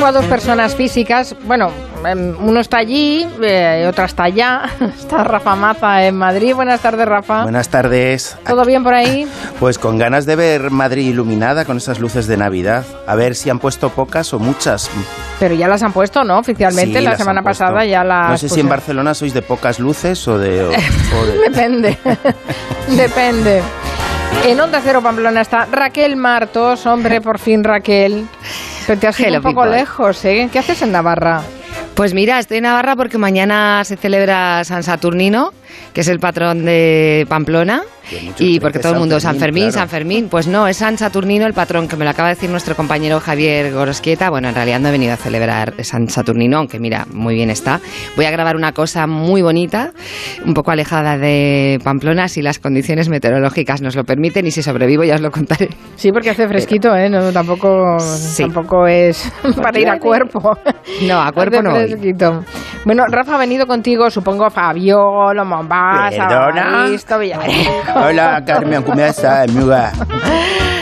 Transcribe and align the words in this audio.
tengo 0.00 0.08
a 0.08 0.12
dos 0.12 0.24
personas 0.26 0.74
físicas. 0.74 1.36
Bueno, 1.44 1.70
em, 2.06 2.34
uno 2.40 2.60
está 2.60 2.78
allí, 2.78 3.26
eh, 3.42 3.84
otra 3.86 4.06
está 4.06 4.24
allá. 4.24 4.62
Está 4.98 5.22
Rafa 5.24 5.54
Maza 5.56 6.04
en 6.06 6.16
Madrid. 6.16 6.54
Buenas 6.54 6.80
tardes, 6.80 7.06
Rafa. 7.06 7.42
Buenas 7.42 7.68
tardes. 7.68 8.34
¿Todo 8.46 8.64
bien 8.64 8.82
por 8.82 8.94
ahí? 8.94 9.28
Pues 9.58 9.78
con 9.78 9.98
ganas 9.98 10.24
de 10.24 10.36
ver 10.36 10.70
Madrid 10.70 11.06
iluminada 11.10 11.66
con 11.66 11.76
esas 11.76 11.98
luces 12.00 12.26
de 12.26 12.38
Navidad. 12.38 12.84
A 13.06 13.14
ver 13.14 13.34
si 13.34 13.50
han 13.50 13.58
puesto 13.58 13.90
pocas 13.90 14.32
o 14.32 14.38
muchas. 14.38 14.90
Pero 15.38 15.54
ya 15.54 15.68
las 15.68 15.82
han 15.82 15.92
puesto, 15.92 16.24
¿no? 16.24 16.38
Oficialmente 16.38 16.98
Sí, 17.00 17.04
la 17.04 17.16
semana 17.18 17.42
pasada 17.42 17.84
ya 17.84 18.02
las 18.02 18.30
No 18.30 18.38
sé 18.38 18.40
si 18.40 18.44
en 18.46 18.48
pusieron. 18.50 18.70
Barcelona 18.70 19.14
sois 19.14 19.34
de 19.34 19.42
pocas 19.42 19.78
luces 19.78 20.26
o 20.28 20.38
de... 20.38 20.62
o- 20.64 20.70
o 20.70 21.26
de- 21.26 21.38
Depende. 21.50 21.98
Depende. 22.96 23.62
En 24.46 24.60
Onda 24.60 24.80
Cero 24.82 25.00
Pamplona 25.02 25.42
está 25.42 25.66
Raquel 25.70 26.16
Martos. 26.16 26.86
Hombre, 26.86 27.20
por 27.20 27.38
fin 27.38 27.62
Raquel. 27.62 28.26
Pero 28.86 28.98
te 28.98 29.06
has 29.06 29.20
ido 29.20 29.36
un 29.36 29.42
poco 29.42 29.62
people. 29.62 29.78
lejos, 29.78 30.24
¿eh? 30.24 30.48
¿Qué 30.52 30.58
haces 30.58 30.82
en 30.82 30.92
Navarra? 30.92 31.42
Pues 31.94 32.14
mira, 32.14 32.38
estoy 32.38 32.58
en 32.58 32.64
Navarra 32.64 32.96
porque 32.96 33.18
mañana 33.18 33.84
se 33.84 33.96
celebra 33.96 34.64
San 34.64 34.82
Saturnino, 34.82 35.52
que 35.92 36.00
es 36.02 36.08
el 36.08 36.18
patrón 36.18 36.64
de 36.64 37.26
Pamplona. 37.28 37.82
Y 38.40 38.58
porque 38.58 38.78
que 38.78 38.82
todo 38.82 38.92
el 38.92 38.94
San 38.96 39.00
mundo, 39.00 39.20
San 39.20 39.36
Fermín, 39.36 39.64
claro. 39.70 39.78
San 39.78 39.88
Fermín. 39.88 40.28
Pues 40.28 40.48
no, 40.48 40.66
es 40.66 40.78
San 40.78 40.98
Saturnino 40.98 41.46
el 41.46 41.52
patrón, 41.52 41.86
que 41.86 41.94
me 41.96 42.04
lo 42.04 42.10
acaba 42.10 42.28
de 42.30 42.34
decir 42.34 42.50
nuestro 42.50 42.74
compañero 42.74 43.20
Javier 43.20 43.72
Gorosquieta. 43.72 44.30
Bueno, 44.30 44.48
en 44.48 44.54
realidad 44.56 44.80
no 44.80 44.88
he 44.88 44.92
venido 44.92 45.12
a 45.12 45.16
celebrar 45.16 45.74
San 45.84 46.08
Saturnino, 46.08 46.58
aunque 46.58 46.80
mira, 46.80 47.06
muy 47.12 47.34
bien 47.36 47.50
está. 47.50 47.80
Voy 48.16 48.24
a 48.24 48.32
grabar 48.32 48.56
una 48.56 48.72
cosa 48.72 49.06
muy 49.06 49.42
bonita, 49.42 49.92
un 50.44 50.54
poco 50.54 50.72
alejada 50.72 51.18
de 51.18 51.78
Pamplona, 51.84 52.26
si 52.26 52.42
las 52.42 52.58
condiciones 52.58 53.08
meteorológicas 53.08 53.80
nos 53.80 53.94
lo 53.94 54.02
permiten 54.02 54.44
y 54.46 54.50
si 54.50 54.62
sobrevivo 54.62 55.04
ya 55.04 55.14
os 55.14 55.20
lo 55.20 55.30
contaré. 55.30 55.68
Sí, 55.94 56.10
porque 56.10 56.30
hace 56.30 56.48
fresquito, 56.48 56.96
¿eh? 56.96 57.08
No, 57.08 57.30
tampoco, 57.32 57.98
Sí. 58.00 58.42
tampoco 58.42 58.88
es 58.88 59.30
para 59.62 59.78
ir 59.78 59.88
a 59.88 59.98
cuerpo. 60.00 60.58
No, 61.06 61.20
a 61.20 61.30
cuerpo 61.30 61.58
Hace 61.58 61.62
no 61.68 61.74
fresquito. 61.76 62.44
Bueno, 62.84 63.04
Rafa 63.08 63.34
ha 63.34 63.38
venido 63.38 63.66
contigo, 63.66 64.10
supongo, 64.10 64.48
Fabiolo, 64.50 65.44
Mombasa, 65.60 66.28
Perdona. 66.28 66.62
Evaristo, 66.84 67.18
Villarejo. 67.18 67.72
Hola, 67.96 68.42
Carmen, 68.46 68.82
¿cómo 68.82 69.00
estás, 69.00 69.48
amiga? 69.50 69.92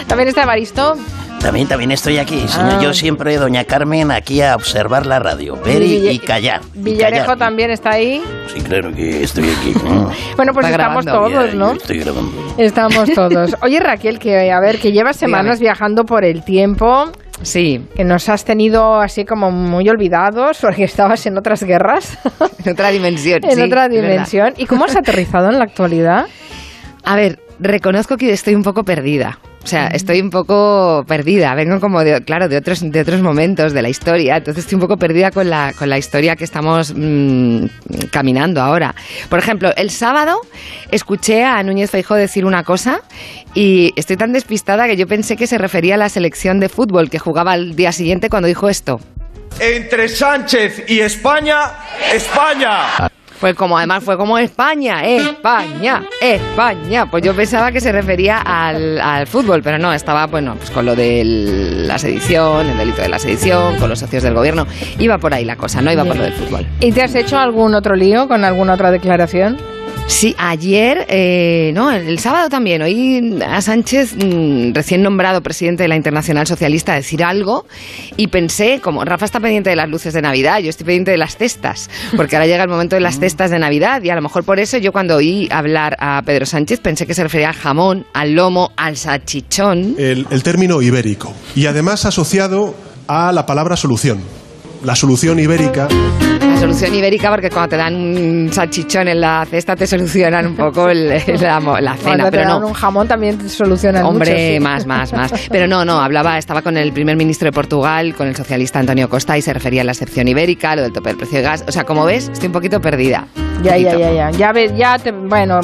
También 0.06 0.28
está 0.28 0.42
Evaristo. 0.44 0.96
También, 1.40 1.68
también 1.68 1.92
estoy 1.92 2.18
aquí, 2.18 2.48
señor. 2.48 2.74
Ah. 2.74 2.80
Yo 2.82 2.92
siempre, 2.92 3.36
doña 3.36 3.62
Carmen, 3.64 4.10
aquí 4.10 4.42
a 4.42 4.56
observar 4.56 5.06
la 5.06 5.20
radio, 5.20 5.56
ver 5.64 5.82
y, 5.82 6.00
Villa- 6.00 6.10
y 6.10 6.18
callar. 6.18 6.60
y 6.74 6.78
Villarejo 6.80 7.26
callar. 7.26 7.38
también 7.38 7.70
está 7.70 7.90
ahí. 7.90 8.20
Sí, 8.52 8.60
claro 8.60 8.92
que 8.92 9.22
estoy 9.22 9.44
aquí. 9.50 9.74
Mm. 9.88 10.08
Bueno, 10.36 10.52
pues 10.52 10.66
Está 10.66 10.76
estamos 10.82 11.04
grabando. 11.04 11.30
todos, 11.38 11.54
¿no? 11.54 11.72
Estoy 11.72 11.98
grabando. 12.00 12.54
Estamos 12.58 13.10
todos. 13.14 13.56
Oye, 13.62 13.78
Raquel, 13.80 14.18
que 14.18 14.50
a 14.52 14.58
ver, 14.60 14.78
que 14.80 14.90
llevas 14.92 15.16
semanas 15.16 15.58
Dígame. 15.58 15.74
viajando 15.74 16.04
por 16.04 16.24
el 16.24 16.42
tiempo, 16.44 17.10
Sí, 17.42 17.86
que 17.94 18.05
nos 18.05 18.28
has 18.28 18.44
tenido 18.44 19.00
así 19.00 19.25
como 19.25 19.50
muy 19.50 19.89
olvidados 19.89 20.58
porque 20.61 20.84
estabas 20.84 21.25
en 21.27 21.39
otras 21.39 21.62
guerras, 21.62 22.19
en 22.64 22.72
otra 22.72 22.91
dimensión. 22.91 23.41
en 23.44 23.56
sí, 23.56 23.62
otra 23.62 23.89
verdad. 23.89 24.03
dimensión. 24.03 24.55
¿Y 24.56 24.67
cómo 24.67 24.84
has 24.84 24.97
aterrizado 24.97 25.48
en 25.50 25.59
la 25.59 25.64
actualidad? 25.64 26.27
A 27.05 27.16
ver, 27.16 27.39
reconozco 27.59 28.16
que 28.16 28.33
estoy 28.33 28.55
un 28.55 28.62
poco 28.62 28.84
perdida. 28.84 29.39
O 29.69 29.70
sea, 29.70 29.88
estoy 29.88 30.22
un 30.22 30.30
poco 30.30 31.05
perdida. 31.06 31.55
Vengo 31.55 31.78
como 31.78 32.02
de, 32.02 32.22
claro, 32.22 32.48
de 32.48 32.56
otros, 32.56 32.80
de 32.91 33.00
otros 33.02 33.20
momentos 33.20 33.75
de 33.75 33.83
la 33.83 33.91
historia. 33.91 34.38
Entonces 34.38 34.64
estoy 34.64 34.77
un 34.77 34.80
poco 34.80 34.97
perdida 34.97 35.30
con 35.30 35.50
la, 35.50 35.75
con 35.78 35.91
la 35.91 35.98
historia 35.98 36.36
que 36.36 36.44
estamos 36.44 36.94
mm, 36.97 37.66
caminando 38.10 38.62
ahora. 38.62 38.94
Por 39.28 39.38
ejemplo, 39.38 39.70
el 39.77 39.91
sábado 39.91 40.41
escuché 40.91 41.44
a 41.44 41.62
Núñez 41.62 41.91
Feijóo 41.91 42.16
decir 42.16 42.47
una 42.47 42.62
cosa 42.64 43.02
y 43.52 43.92
estoy 43.94 44.16
tan 44.16 44.33
despistada 44.33 44.86
que 44.86 44.97
yo 44.97 45.06
pensé 45.06 45.36
que 45.36 45.47
se 45.47 45.58
refería 45.58 45.97
a 45.97 45.98
la 45.98 46.08
selección 46.08 46.60
de 46.60 46.70
fútbol 46.70 47.10
que 47.10 47.19
jugaba 47.19 47.53
al 47.53 47.77
día 47.77 47.92
siguiente 47.92 48.30
cuando 48.30 48.48
dijo 48.48 48.71
esto. 48.71 49.00
Entre 49.60 50.09
Sánchez 50.09 50.84
y 50.88 51.00
España, 51.00 51.72
España. 52.10 53.10
Fue 53.38 53.54
como, 53.54 53.78
además 53.78 54.03
fue 54.03 54.16
como 54.16 54.37
España, 54.37 55.04
España, 55.04 56.03
España. 56.21 57.06
Pues 57.09 57.22
yo 57.22 57.34
pensaba 57.34 57.71
que 57.71 57.81
se 57.81 57.93
refería 57.93 58.38
al, 58.38 59.00
al 59.00 59.28
fútbol, 59.28 59.62
pero 59.62 59.78
no, 59.78 59.93
estaba, 59.93 60.26
bueno, 60.26 60.56
pues 60.56 60.71
con 60.71 60.84
lo 60.84 60.97
de 60.97 61.22
la 61.25 61.98
sedición, 61.98 62.66
el 62.66 62.77
delito 62.77 63.00
de 63.03 63.09
la 63.09 63.19
sedición, 63.21 63.77
con 63.77 63.88
los 63.88 64.00
socios 64.00 64.25
del 64.25 64.34
gobierno. 64.34 64.66
Iba 64.98 65.19
por 65.19 65.34
ahí 65.34 65.44
la 65.44 65.54
cosa, 65.54 65.81
no 65.81 65.93
iba 65.93 66.04
por 66.04 66.16
lo 66.16 66.25
del 66.25 66.32
fútbol. 66.32 66.66
¿Y 66.81 66.91
te 66.91 67.03
has 67.03 67.15
hecho 67.15 67.38
algún 67.38 67.75
otro 67.75 67.94
lío 67.94 68.27
con 68.27 68.44
alguna 68.44 68.75
otra 68.75 68.91
declaración? 68.91 69.56
Sí, 70.08 70.34
ayer, 70.38 71.04
eh, 71.10 71.70
no, 71.74 71.92
el 71.92 72.19
sábado 72.19 72.48
también, 72.48 72.80
oí 72.80 73.38
a 73.46 73.60
Sánchez, 73.60 74.16
mm, 74.16 74.72
recién 74.72 75.02
nombrado 75.02 75.42
presidente 75.42 75.82
de 75.82 75.88
la 75.88 75.96
Internacional 75.96 76.46
Socialista, 76.46 76.94
decir 76.94 77.22
algo 77.22 77.66
y 78.16 78.28
pensé, 78.28 78.80
como 78.80 79.04
Rafa 79.04 79.26
está 79.26 79.38
pendiente 79.38 79.68
de 79.68 79.76
las 79.76 79.88
luces 79.88 80.14
de 80.14 80.22
Navidad, 80.22 80.60
yo 80.60 80.70
estoy 80.70 80.86
pendiente 80.86 81.10
de 81.10 81.18
las 81.18 81.36
cestas, 81.36 81.91
porque 82.16 82.36
ahora 82.36 82.47
llega 82.47 82.64
el 82.64 82.70
momento 82.70 82.97
de 82.97 83.00
las 83.00 83.20
cestas 83.20 83.50
de 83.50 83.58
Navidad 83.58 84.02
y 84.02 84.08
a 84.08 84.14
lo 84.14 84.22
mejor 84.22 84.44
por 84.44 84.58
eso 84.58 84.78
yo 84.78 84.92
cuando 84.92 85.14
oí 85.16 85.47
hablar 85.52 85.94
a 86.00 86.22
Pedro 86.22 86.47
Sánchez 86.47 86.80
pensé 86.80 87.06
que 87.06 87.12
se 87.14 87.22
refería 87.22 87.50
al 87.50 87.54
jamón, 87.54 88.06
al 88.14 88.32
lomo, 88.32 88.72
al 88.76 88.97
salchichón. 88.97 89.94
el, 89.98 90.26
el 90.30 90.42
término 90.42 90.80
ibérico 90.80 91.34
y 91.54 91.66
además 91.66 92.06
asociado 92.06 92.74
a 93.08 93.30
la 93.30 93.44
palabra 93.44 93.76
solución. 93.76 94.20
La 94.84 94.94
solución 94.94 95.39
ibérica 95.39 95.89
La 96.41 96.56
solución 96.59 96.94
ibérica, 96.94 97.31
porque 97.31 97.50
cuando 97.50 97.71
te 97.71 97.77
dan 97.77 97.94
un 97.94 98.50
salchichón 98.53 99.09
en 99.09 99.21
la 99.21 99.44
cesta 99.49 99.75
te 99.77 99.87
solucionan 99.87 100.47
un 100.47 100.56
poco 100.56 100.89
el- 100.89 101.09
la, 101.41 101.61
mo- 101.61 101.78
la 101.78 101.94
Cuando 101.97 102.11
cena, 102.11 102.25
te 102.25 102.31
pero 102.39 102.50
dan 102.50 102.61
no. 102.62 102.66
un 102.69 102.72
jamón 102.72 103.06
también 103.09 103.39
te 103.39 103.49
solucionan 103.49 104.05
Hombre, 104.05 104.31
mucho, 104.33 104.43
sí. 104.55 104.61
más, 104.61 104.87
más, 104.87 105.12
más. 105.12 105.33
Pero 105.50 105.66
no, 105.66 105.84
no, 105.84 106.00
hablaba, 106.00 106.39
estaba 106.39 106.62
con 106.62 106.77
el 106.77 106.93
primer 106.93 107.16
ministro 107.16 107.47
de 107.47 107.53
Portugal, 107.53 108.15
con 108.15 108.28
el 108.28 108.37
socialista 108.37 108.78
Antonio 108.78 109.09
Costa, 109.09 109.37
y 109.39 109.43
se 109.43 109.53
refería 109.53 109.83
a 109.83 109.84
la 109.84 109.93
excepción 109.93 110.27
ibérica, 110.28 110.75
lo 110.77 110.83
del 110.83 110.93
tope 110.93 111.10
del 111.10 111.19
precio 111.19 111.39
de 111.39 111.43
gas. 111.45 111.65
O 111.69 111.72
sea, 111.72 111.84
como 111.84 112.05
ves, 112.05 112.28
estoy 112.33 112.47
un 112.49 112.53
poquito 112.53 112.81
perdida. 112.81 113.27
Ya, 113.62 113.77
ya, 113.77 113.91
Poquito. 113.93 113.99
ya, 113.99 114.12
ya. 114.12 114.31
Ya, 114.31 114.53
ves, 114.53 114.72
ya 114.77 114.99
te, 114.99 115.10
bueno. 115.12 115.60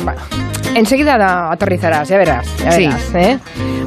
Enseguida 0.75 1.19
la 1.19 1.51
aterrizarás, 1.53 2.09
ya 2.09 2.19
verás. 2.19 2.47
ya 2.59 2.73
Sí. 2.73 2.87
verás, 2.87 3.15
¿eh? 3.15 3.39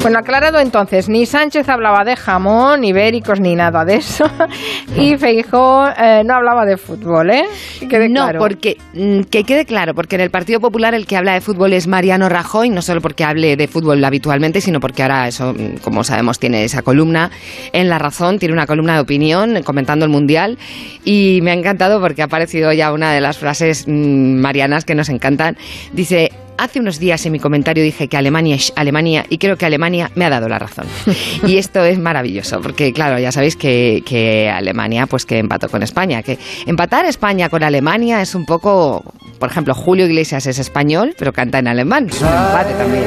Bueno, 0.02 0.20
aclarado 0.20 0.60
entonces, 0.60 1.10
ni 1.10 1.26
Sánchez 1.26 1.68
hablaba 1.70 2.06
de 2.06 2.16
jamón, 2.16 2.84
ibéricos, 2.84 3.40
ni 3.40 3.56
nada 3.56 3.84
de 3.84 3.96
eso. 3.96 4.30
Y 4.96 5.18
Feijóo 5.18 5.88
eh, 5.98 6.24
no 6.26 6.36
hablaba 6.36 6.66
de 6.66 6.78
fútbol, 6.78 7.30
¿eh? 7.32 7.44
Que 7.80 7.88
quede 7.88 8.10
no, 8.10 8.24
claro. 8.24 8.40
porque 8.40 8.78
mm, 8.94 9.22
que 9.24 9.44
quede 9.44 9.66
claro, 9.66 9.94
porque 9.94 10.16
en 10.16 10.22
el 10.22 10.30
Partido 10.32 10.60
Popular 10.60 10.94
el 10.94 11.06
que 11.06 11.18
habla 11.18 11.34
de 11.34 11.42
fútbol 11.42 11.74
es 11.74 11.88
Mariano 11.88 12.30
Rajoy, 12.30 12.70
no 12.70 12.82
solo 12.82 13.02
porque 13.02 13.24
hable 13.24 13.56
de 13.58 13.68
fútbol 13.68 14.04
habitualmente, 14.04 14.62
sino 14.62 14.80
porque 14.80 15.04
ahora 15.04 15.28
eso, 15.28 15.54
mm, 15.54 15.78
como 15.84 16.04
sabemos, 16.04 16.40
tiene 16.40 16.64
esa 16.64 16.82
columna 16.84 17.30
en 17.74 17.90
La 17.90 18.00
Razón, 18.00 18.40
tiene 18.40 18.54
una 18.54 18.66
columna 18.66 18.94
de 18.96 19.02
opinión 19.02 19.62
comentando 19.64 20.06
el 20.06 20.12
Mundial 20.12 20.58
y 21.04 21.40
me 21.44 21.52
ha 21.52 21.54
encantado 21.54 22.00
porque 22.00 22.22
ha 22.22 22.26
aparecido 22.26 22.72
ya 22.72 22.92
una 22.94 23.12
de 23.12 23.22
las 23.22 23.38
frases 23.38 23.86
mm, 23.88 24.36
marianas 24.40 24.86
que 24.86 24.96
nos 24.96 25.10
encantan. 25.10 25.58
Dice, 25.92 26.32
Hace 26.58 26.80
unos 26.80 27.00
días 27.00 27.24
en 27.26 27.34
mi 27.34 27.40
comentario 27.40 27.84
dije 27.84 28.08
que 28.08 28.18
Alemania 28.18 28.56
es 28.56 28.74
Alemania 28.76 29.26
y 29.30 29.38
creo 29.38 29.58
que 29.58 29.66
Alemania 29.66 30.10
me 30.16 30.26
ha 30.26 30.30
dado 30.30 30.50
la 30.50 30.58
razón. 30.60 30.88
Y 31.48 31.58
esto 31.58 31.84
es 31.86 32.00
maravilloso, 32.00 32.62
porque 32.62 32.92
claro, 32.94 33.20
ya 33.20 33.32
sabéis 33.32 33.56
que, 33.56 34.04
que 34.06 34.50
Alemania 34.50 35.06
pues 35.06 35.26
que 35.26 35.38
empató 35.38 35.70
con 35.70 35.84
España, 35.84 36.24
que 36.24 36.40
empatar 36.66 37.06
España 37.06 37.50
con 37.50 37.64
Alemania 37.64 38.22
es 38.22 38.34
un 38.34 38.46
poco, 38.46 39.04
por 39.40 39.50
ejemplo, 39.50 39.76
Julio 39.76 40.06
Iglesias 40.06 40.48
es 40.48 40.58
español, 40.58 41.16
pero 41.18 41.32
canta 41.32 41.60
en 41.60 41.68
alemán, 41.68 42.08
es 42.10 42.22
un 42.22 42.28
empate 42.28 42.74
también. 42.74 43.06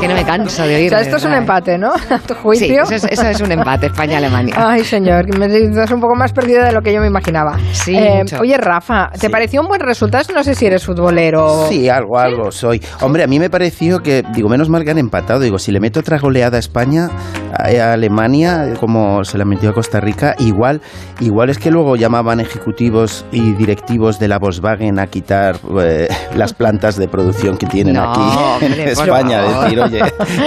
Que 0.00 0.06
no 0.08 0.14
me 0.14 0.24
canso 0.24 0.62
de 0.62 0.74
O 0.74 0.78
oír. 0.78 0.88
sea, 0.88 1.00
esto 1.00 1.16
es 1.16 1.24
un 1.24 1.32
empate, 1.34 1.76
¿no? 1.78 1.90
A 1.92 2.18
tu 2.26 2.34
Sí, 2.34 2.40
juicio. 2.40 2.82
eso 2.82 2.94
es, 2.94 3.04
eso 3.04 3.26
es 3.28 3.40
un 3.40 3.50
empate, 3.50 3.86
España-Alemania. 3.86 4.54
Ay, 4.56 4.84
señor, 4.84 5.26
me 5.38 5.46
estás 5.46 5.90
un 5.90 6.00
poco 6.00 6.14
más 6.14 6.32
perdida 6.32 6.64
de 6.66 6.72
lo 6.72 6.80
que 6.80 6.92
yo 6.92 7.00
me 7.00 7.08
imaginaba. 7.08 7.58
Sí, 7.72 7.96
Eh, 7.96 8.18
mucho. 8.20 8.38
oye, 8.40 8.56
Rafa, 8.56 9.10
¿te 9.12 9.26
Sí. 9.26 9.28
pareció 9.28 9.60
un 9.62 9.68
buen 9.68 9.80
resultado? 9.80 10.24
No 10.34 10.44
sé 10.44 10.54
si 10.54 10.66
eres 10.66 10.84
futbolero. 10.84 11.66
Sí, 11.68 11.88
algo, 11.88 12.18
algo 12.18 12.50
soy. 12.52 12.80
Hombre, 13.00 13.24
a 13.24 13.26
mí 13.26 13.38
me 13.40 13.50
pareció 13.50 13.98
que, 14.00 14.22
digo, 14.34 14.48
menos 14.48 14.68
mal 14.68 14.84
que 14.84 14.90
han 14.92 14.98
empatado. 14.98 15.40
Digo, 15.40 15.58
si 15.58 15.72
le 15.72 15.80
meto 15.80 16.00
otra 16.00 16.18
goleada 16.18 16.56
a 16.56 16.60
España, 16.60 17.08
a, 17.52 17.66
a 17.68 17.92
Alemania, 17.94 18.74
como 18.78 19.24
se 19.24 19.38
la 19.38 19.44
metió 19.44 19.70
a 19.70 19.72
Costa 19.74 19.98
Rica, 20.00 20.34
igual, 20.38 20.80
igual 21.20 21.50
es 21.50 21.58
que 21.58 21.70
luego 21.70 21.96
llamaban 21.96 22.38
ejecutivos 22.40 23.24
y 23.32 23.52
directivos 23.54 24.18
de 24.18 24.28
la 24.28 24.38
Volkswagen 24.38 24.98
a 24.98 25.06
quitar 25.08 25.56
eh, 25.80 26.08
las 26.36 26.54
plantas 26.54 26.91
de 26.96 27.08
producción 27.08 27.56
que 27.56 27.66
tienen 27.66 27.94
No, 27.94 28.10
aquí 28.10 28.20
hombre, 28.20 28.82
en 28.82 28.88
España. 28.88 29.42
favor. 29.42 29.64
Decir, 29.64 29.80
oye, 29.80 30.00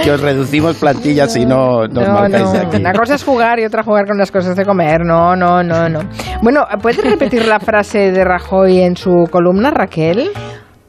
que 0.04 0.10
os 0.10 0.20
reducimos 0.20 0.76
plantillas 0.76 1.36
y 1.36 1.46
no 1.46 1.86
nos 1.86 2.06
No, 2.06 2.14
marcáis 2.14 2.52
de 2.52 2.58
aquí. 2.58 2.76
Una 2.76 2.92
cosa 2.92 3.14
es 3.14 3.24
jugar 3.24 3.58
y 3.60 3.64
otra 3.64 3.82
jugar 3.82 4.06
con 4.06 4.18
las 4.18 4.30
cosas 4.30 4.56
de 4.56 4.64
comer. 4.64 5.00
No, 5.04 5.34
no, 5.36 5.62
no, 5.62 5.88
no. 5.88 6.00
Bueno, 6.42 6.66
¿puedes 6.82 7.02
repetir 7.04 7.46
la 7.46 7.60
frase 7.60 8.12
de 8.12 8.24
Rajoy 8.24 8.80
en 8.80 8.96
su 8.96 9.26
columna, 9.30 9.70
Raquel? 9.70 10.30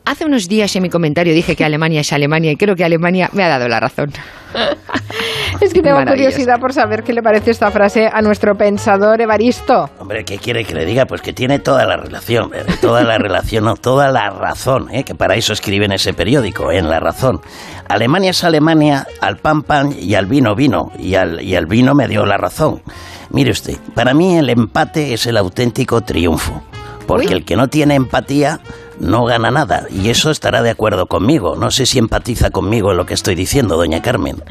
Hace 0.05 0.25
unos 0.25 0.47
días 0.47 0.73
en 0.75 0.83
mi 0.83 0.89
comentario 0.89 1.33
dije 1.33 1.55
que 1.55 1.65
Alemania 1.65 1.99
es 1.99 2.13
Alemania 2.13 2.51
y 2.51 2.55
creo 2.55 2.75
que 2.75 2.85
Alemania 2.85 3.29
me 3.33 3.43
ha 3.43 3.49
dado 3.49 3.67
la 3.67 3.79
razón. 3.81 4.11
Es 5.61 5.73
que 5.73 5.81
tengo 5.81 6.03
curiosidad 6.05 6.59
por 6.59 6.73
saber 6.73 7.03
qué 7.03 7.13
le 7.13 7.21
parece 7.21 7.51
esta 7.51 7.71
frase 7.71 8.09
a 8.11 8.21
nuestro 8.21 8.55
pensador 8.55 9.21
Evaristo. 9.21 9.89
Hombre, 9.99 10.23
¿qué 10.23 10.37
quiere 10.37 10.63
que 10.63 10.73
le 10.73 10.85
diga? 10.85 11.05
Pues 11.05 11.21
que 11.21 11.33
tiene 11.33 11.59
toda 11.59 11.85
la 11.85 11.97
relación, 11.97 12.51
eh, 12.53 12.63
toda 12.81 13.03
la 13.03 13.17
relación, 13.17 13.65
no, 13.65 13.75
toda 13.75 14.11
la 14.11 14.29
razón, 14.29 14.87
¿eh? 14.93 15.03
que 15.03 15.15
para 15.15 15.35
eso 15.35 15.53
escribe 15.53 15.85
en 15.85 15.93
ese 15.93 16.13
periódico, 16.13 16.71
en 16.71 16.89
La 16.89 16.99
Razón. 16.99 17.41
Alemania 17.87 18.31
es 18.31 18.43
Alemania, 18.43 19.07
al 19.21 19.37
pan 19.37 19.63
pan 19.63 19.93
y 19.97 20.15
al 20.15 20.25
vino 20.25 20.55
vino, 20.55 20.91
y 20.97 21.15
al, 21.15 21.41
y 21.41 21.55
al 21.55 21.65
vino 21.65 21.93
me 21.95 22.07
dio 22.07 22.25
la 22.25 22.37
razón. 22.37 22.81
Mire 23.29 23.51
usted, 23.51 23.77
para 23.93 24.13
mí 24.13 24.37
el 24.37 24.49
empate 24.49 25.13
es 25.13 25.25
el 25.25 25.37
auténtico 25.37 26.01
triunfo, 26.01 26.63
porque 27.05 27.33
el 27.33 27.45
que 27.45 27.55
no 27.55 27.67
tiene 27.67 27.95
empatía 27.95 28.59
no 28.99 29.25
gana 29.25 29.51
nada. 29.51 29.85
Y 29.91 30.09
eso 30.09 30.31
estará 30.31 30.61
de 30.61 30.69
acuerdo 30.69 31.07
conmigo. 31.07 31.55
No 31.55 31.71
sé 31.71 31.85
si 31.85 31.99
empatiza 31.99 32.49
conmigo 32.49 32.91
en 32.91 32.97
lo 32.97 33.05
que 33.05 33.13
estoy 33.13 33.35
diciendo, 33.35 33.77
doña 33.77 34.01
Carmen. 34.01 34.43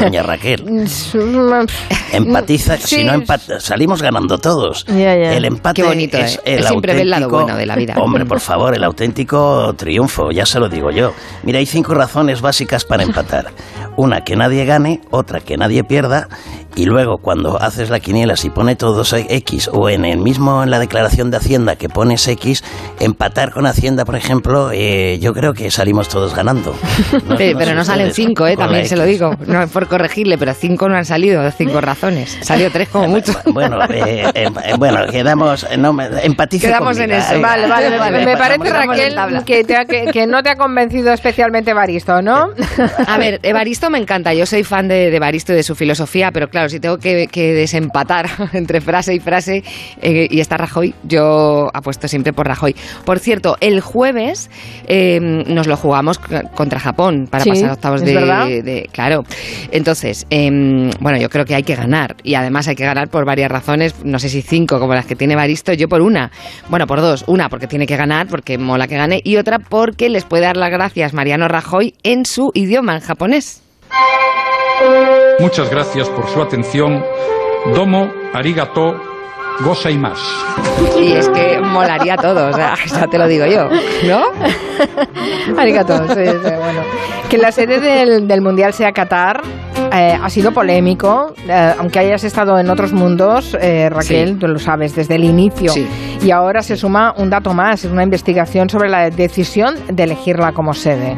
Doña 0.00 0.22
Raquel. 0.22 0.64
Empatiza, 2.12 2.76
si 2.78 3.04
no 3.04 3.12
empatiza, 3.12 3.60
salimos 3.60 4.00
ganando 4.00 4.38
todos. 4.38 4.84
El 4.88 5.44
empate 5.44 5.82
es 6.20 6.40
el 6.44 6.64
siempre 6.64 7.00
el 7.00 7.10
lado 7.10 7.28
bueno 7.28 7.56
de 7.56 7.66
la 7.66 7.76
vida. 7.76 7.94
Hombre, 7.98 8.24
por 8.24 8.40
favor, 8.40 8.74
el 8.74 8.84
auténtico 8.84 9.74
triunfo, 9.76 10.30
ya 10.30 10.46
se 10.46 10.58
lo 10.58 10.68
digo 10.68 10.90
yo. 10.90 11.12
Mira, 11.42 11.58
hay 11.58 11.66
cinco 11.66 11.94
razones 11.94 12.40
básicas 12.40 12.84
para 12.84 13.02
empatar. 13.02 13.52
Una, 13.96 14.22
que 14.22 14.36
nadie 14.36 14.64
gane, 14.64 15.00
otra, 15.10 15.40
que 15.40 15.56
nadie 15.56 15.82
pierda, 15.84 16.28
y 16.76 16.84
luego 16.84 17.18
cuando 17.18 17.60
haces 17.60 17.90
la 17.90 17.98
quiniela, 17.98 18.36
si 18.36 18.50
pone 18.50 18.76
todos 18.76 19.12
X, 19.12 19.68
o 19.72 19.88
en 19.88 20.04
el 20.04 20.18
mismo, 20.18 20.62
en 20.62 20.70
la 20.70 20.78
declaración 20.78 21.32
de 21.32 21.38
Hacienda 21.38 21.74
que 21.74 21.88
pones 21.88 22.28
X, 22.28 22.62
empatar 23.00 23.52
con 23.52 23.66
Hacienda, 23.66 23.77
por 24.04 24.16
ejemplo, 24.16 24.70
eh, 24.72 25.18
yo 25.20 25.32
creo 25.32 25.54
que 25.54 25.70
salimos 25.70 26.08
todos 26.08 26.34
ganando. 26.34 26.74
pero 27.38 27.74
no 27.74 27.84
salen 27.84 28.12
cinco, 28.12 28.46
eh, 28.46 28.56
también 28.56 28.86
se 28.86 28.96
lo 28.96 29.04
digo. 29.04 29.34
No 29.46 29.62
es 29.62 29.70
por 29.70 29.86
corregirle, 29.86 30.36
pero 30.36 30.52
cinco 30.52 30.88
no 30.88 30.96
han 30.96 31.04
salido, 31.04 31.48
cinco 31.52 31.80
razones. 31.80 32.38
Salió 32.42 32.70
tres 32.70 32.88
como 32.88 33.08
mucho. 33.08 33.32
Bueno, 33.58 33.78
eh, 33.88 34.30
em, 34.34 34.52
bueno, 34.78 35.06
quedamos, 35.10 35.66
no, 35.78 35.96
empatice 36.22 36.66
Quedamos 36.68 36.98
en 36.98 37.10
eso. 37.12 37.40
Vale, 37.40 37.66
vale, 37.66 37.98
vale, 37.98 38.24
Me 38.24 38.36
parece, 38.36 38.70
Raquel, 38.70 39.16
que, 39.44 39.64
que, 39.64 40.10
que, 40.12 40.26
no 40.26 40.42
te 40.42 40.50
ha 40.50 40.56
convencido 40.56 41.12
especialmente 41.12 41.70
Evaristo, 41.70 42.20
¿no? 42.22 42.50
A 43.06 43.18
ver, 43.18 43.40
Evaristo 43.42 43.90
me 43.90 43.98
encanta. 43.98 44.34
Yo 44.34 44.46
soy 44.46 44.64
fan 44.64 44.86
de, 44.86 45.10
de 45.10 45.16
Evaristo 45.16 45.52
y 45.52 45.56
de 45.56 45.62
su 45.62 45.74
filosofía, 45.74 46.30
pero 46.30 46.48
claro, 46.48 46.68
si 46.68 46.78
tengo 46.78 46.98
que, 46.98 47.28
desempatar 47.32 48.28
entre 48.52 48.80
frase 48.80 49.14
y 49.14 49.20
frase 49.20 49.64
eh, 50.02 50.28
y 50.30 50.40
está 50.40 50.56
Rajoy, 50.56 50.94
yo 51.04 51.70
apuesto 51.72 52.06
siempre 52.06 52.32
por 52.32 52.46
Rajoy. 52.46 52.76
Por 53.04 53.18
cierto, 53.18 53.56
el 53.68 53.80
jueves 53.80 54.50
em, 54.86 55.44
nos 55.46 55.66
lo 55.66 55.76
jugamos 55.76 56.18
contra 56.18 56.80
Japón 56.80 57.26
para 57.30 57.44
pasar 57.44 57.72
octavos 57.72 58.02
de, 58.02 58.88
Claro. 58.92 59.22
Entonces, 59.70 60.26
em, 60.30 60.90
bueno, 61.00 61.18
yo 61.18 61.28
creo 61.28 61.44
que 61.44 61.54
hay 61.54 61.62
que 61.62 61.74
ganar 61.74 62.16
y 62.22 62.34
además 62.34 62.68
hay 62.68 62.74
que 62.74 62.84
ganar 62.84 63.08
por 63.08 63.24
varias 63.24 63.50
razones, 63.50 63.94
no 64.04 64.18
sé 64.18 64.28
si 64.28 64.42
cinco 64.42 64.78
como 64.80 64.94
las 64.94 65.06
que 65.06 65.14
tiene 65.14 65.36
Baristo, 65.36 65.72
yo 65.72 65.88
por 65.88 66.02
una. 66.02 66.30
Bueno, 66.68 66.86
por 66.86 67.00
dos. 67.00 67.24
Una 67.26 67.48
porque 67.48 67.66
tiene 67.66 67.86
que 67.86 67.96
ganar, 67.96 68.26
porque 68.28 68.58
mola 68.58 68.88
que 68.88 68.96
gane, 68.96 69.20
y 69.22 69.36
otra 69.36 69.58
porque 69.58 70.08
les 70.08 70.24
puede 70.24 70.44
dar 70.44 70.56
las 70.56 70.70
gracias 70.70 71.12
Mariano 71.12 71.48
Rajoy 71.48 71.94
en 72.02 72.24
su 72.24 72.50
idioma, 72.54 72.94
en 72.94 73.00
japonés. 73.00 73.62
Muchas 75.40 75.70
gracias 75.70 76.08
por 76.08 76.28
su 76.28 76.40
atención. 76.42 77.02
Domo, 77.74 78.10
arigato, 78.32 79.07
goza 79.60 79.90
y 79.90 79.98
más. 79.98 80.18
Y 80.98 81.12
es 81.12 81.28
que 81.28 81.58
molaría 81.60 82.16
todo, 82.16 82.48
o 82.48 82.52
sea, 82.52 82.74
ya 82.86 83.06
te 83.06 83.18
lo 83.18 83.26
digo 83.26 83.46
yo, 83.46 83.68
¿no? 84.06 84.22
arigato, 85.58 85.96
sí, 86.08 86.24
sí, 86.24 86.52
bueno. 86.58 86.82
Que 87.28 87.38
la 87.38 87.52
sede 87.52 87.80
del, 87.80 88.40
Mundial 88.40 88.72
sea 88.72 88.92
Qatar 88.92 89.42
eh, 89.92 90.18
ha 90.20 90.30
sido 90.30 90.52
polémico, 90.52 91.34
eh, 91.46 91.74
aunque 91.78 91.98
hayas 91.98 92.24
estado 92.24 92.58
en 92.58 92.70
otros 92.70 92.92
mundos, 92.92 93.56
eh, 93.60 93.90
Raquel, 93.90 94.38
tú 94.38 94.48
lo 94.48 94.58
sabes, 94.58 94.94
desde 94.94 95.16
el 95.16 95.24
inicio. 95.24 95.72
Y 96.22 96.30
ahora 96.30 96.62
se 96.62 96.76
suma 96.76 97.14
un 97.16 97.28
dato 97.28 97.52
más, 97.52 97.84
es 97.84 97.90
una 97.90 98.02
investigación 98.02 98.70
sobre 98.70 98.88
la 98.88 99.10
decisión 99.10 99.74
de 99.90 100.04
elegirla 100.04 100.52
como 100.52 100.72
sede. 100.72 101.16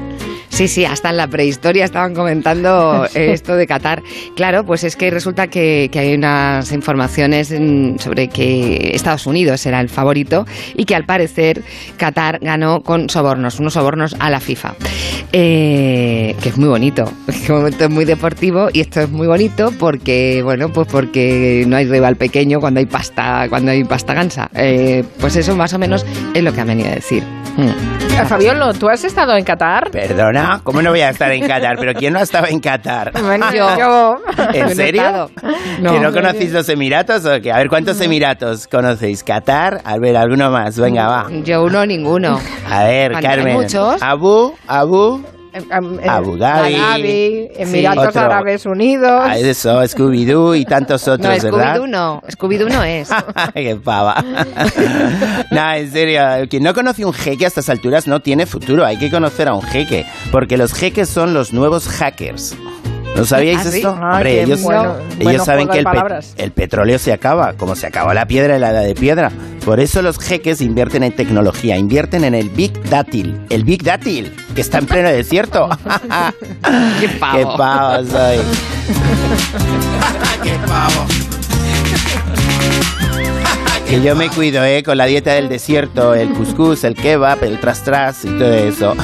Sí, 0.60 0.68
sí, 0.68 0.84
hasta 0.84 1.08
en 1.08 1.16
la 1.16 1.26
prehistoria 1.26 1.86
estaban 1.86 2.14
comentando 2.14 3.06
esto 3.14 3.56
de 3.56 3.66
Qatar. 3.66 4.02
Claro, 4.36 4.66
pues 4.66 4.84
es 4.84 4.94
que 4.94 5.10
resulta 5.10 5.46
que, 5.46 5.88
hay 5.94 6.12
unas 6.12 6.70
informaciones 6.72 7.48
sobre 7.48 8.28
que 8.28 8.90
Estados 8.92 9.26
Unidos 9.26 9.64
era 9.64 9.80
el 9.80 9.88
favorito 9.88 10.44
y 10.74 10.84
que 10.84 10.94
al 10.94 11.06
parecer 11.06 11.62
Qatar 11.96 12.40
ganó 12.42 12.82
con 12.82 13.08
sobornos, 13.08 13.58
unos 13.58 13.72
sobornos 13.72 14.14
a 14.18 14.28
la 14.28 14.38
FIFA. 14.38 14.74
Eh, 15.32 16.36
que 16.42 16.50
es 16.50 16.58
muy 16.58 16.68
bonito, 16.68 17.10
es 17.26 17.88
muy 17.88 18.04
deportivo 18.04 18.68
y 18.70 18.80
esto 18.80 19.00
es 19.00 19.08
muy 19.08 19.28
bonito 19.28 19.72
porque, 19.78 20.42
bueno, 20.44 20.70
pues 20.70 20.88
porque 20.88 21.64
no 21.66 21.76
hay 21.76 21.86
rival 21.86 22.16
pequeño 22.16 22.60
cuando 22.60 22.80
hay 22.80 22.86
pasta, 22.86 23.46
cuando 23.48 23.70
hay 23.70 23.84
pasta 23.84 24.12
gansa. 24.12 24.50
Eh, 24.54 25.04
pues 25.20 25.36
eso 25.36 25.56
más 25.56 25.72
o 25.72 25.78
menos 25.78 26.04
es 26.34 26.42
lo 26.42 26.52
que 26.52 26.60
han 26.60 26.66
venido 26.66 26.90
a 26.90 26.96
decir. 26.96 27.22
Hmm. 27.56 28.00
Fabiolo, 28.26 28.74
¿tú 28.74 28.88
has 28.88 29.02
estado 29.04 29.36
en 29.36 29.44
Qatar? 29.44 29.90
Perdona. 29.90 30.49
¿Cómo 30.64 30.82
no 30.82 30.90
voy 30.90 31.00
a 31.00 31.10
estar 31.10 31.30
en 31.32 31.46
Qatar? 31.46 31.76
¿Pero 31.78 31.94
quién 31.94 32.12
no 32.12 32.18
ha 32.18 32.22
estado 32.22 32.46
en 32.46 32.60
Qatar? 32.60 33.12
yo. 33.54 34.18
¿En 34.54 34.74
serio? 34.74 35.30
No, 35.80 35.92
¿Que 35.92 36.00
no 36.00 36.12
conocéis 36.12 36.52
los 36.52 36.68
Emiratos 36.68 37.24
o 37.24 37.40
qué? 37.40 37.52
A 37.52 37.58
ver, 37.58 37.68
¿cuántos 37.68 38.00
Emiratos 38.00 38.66
conocéis? 38.66 39.22
¿Qatar? 39.24 39.80
A 39.84 39.98
ver, 39.98 40.16
alguno 40.16 40.50
más. 40.50 40.78
Venga, 40.78 41.08
va. 41.08 41.26
Yo 41.44 41.64
uno, 41.64 41.84
ninguno. 41.86 42.40
A 42.68 42.84
ver, 42.84 43.12
Carmen. 43.20 43.54
muchos. 43.54 44.02
Abu, 44.02 44.54
Abu... 44.66 45.39
Abu 46.08 46.36
Dhabi, 46.36 47.48
Emiratos 47.56 48.16
Árabes 48.16 48.66
Unidos. 48.66 49.22
Ah, 49.24 49.36
eso, 49.36 49.82
Scooby-Doo 49.82 50.54
y 50.56 50.64
tantos 50.64 51.06
otros, 51.08 51.42
no, 51.42 51.50
¿verdad? 51.50 51.76
Scooby-Doo 51.76 51.86
no, 51.88 52.22
Scooby-Doo 52.28 52.68
no 52.68 52.84
es. 52.84 53.08
¡Qué 53.54 53.76
pava! 53.76 54.22
no, 55.50 55.72
en 55.72 55.90
serio, 55.90 56.22
quien 56.48 56.62
no 56.62 56.74
conoce 56.74 57.04
un 57.04 57.12
jeque 57.12 57.44
a 57.44 57.48
estas 57.48 57.68
alturas 57.68 58.06
no 58.06 58.20
tiene 58.20 58.46
futuro. 58.46 58.84
Hay 58.84 58.98
que 58.98 59.10
conocer 59.10 59.48
a 59.48 59.54
un 59.54 59.62
jeque, 59.62 60.06
porque 60.30 60.56
los 60.56 60.72
jeques 60.72 61.08
son 61.08 61.34
los 61.34 61.52
nuevos 61.52 61.88
hackers. 61.88 62.56
¿No 63.16 63.24
sabíais 63.24 63.66
¿Ah, 63.66 63.68
esto? 63.68 63.98
Ah, 64.00 64.14
Hombre, 64.14 64.42
ellos, 64.42 64.60
saben 65.44 65.68
que 65.68 65.84
el, 66.36 66.52
petróleo 66.52 66.98
se 66.98 67.12
acaba, 67.12 67.54
como 67.54 67.74
se 67.74 67.86
acabó 67.86 68.14
la 68.14 68.26
piedra 68.26 68.56
y 68.56 68.60
la 68.60 68.70
edad 68.70 68.84
de 68.84 68.94
piedra. 68.94 69.30
Por 69.64 69.80
eso 69.80 70.00
los 70.00 70.18
jeques 70.18 70.60
invierten 70.60 71.02
en 71.02 71.12
tecnología, 71.12 71.76
invierten 71.76 72.24
en 72.24 72.34
el 72.34 72.48
Big 72.48 72.72
Dátil. 72.88 73.38
El 73.50 73.64
Big 73.64 73.82
Dátil, 73.82 74.34
que 74.54 74.60
está 74.60 74.78
en 74.78 74.86
pleno 74.86 75.08
desierto. 75.10 75.68
¡Qué 77.00 77.08
pavo! 77.08 77.38
¡Qué 77.38 77.44
pavo 77.58 78.04
soy! 78.06 78.38
¡Qué 80.42 80.52
pavo! 80.66 81.29
Que 83.90 84.00
yo 84.00 84.14
me 84.14 84.28
cuido, 84.28 84.64
¿eh? 84.64 84.84
Con 84.84 84.96
la 84.98 85.04
dieta 85.04 85.32
del 85.32 85.48
desierto, 85.48 86.14
el 86.14 86.32
couscous, 86.32 86.84
el 86.84 86.94
kebab, 86.94 87.42
el 87.42 87.58
tras 87.58 87.82
tras 87.82 88.24
y 88.24 88.28
todo 88.28 88.54
eso. 88.54 88.94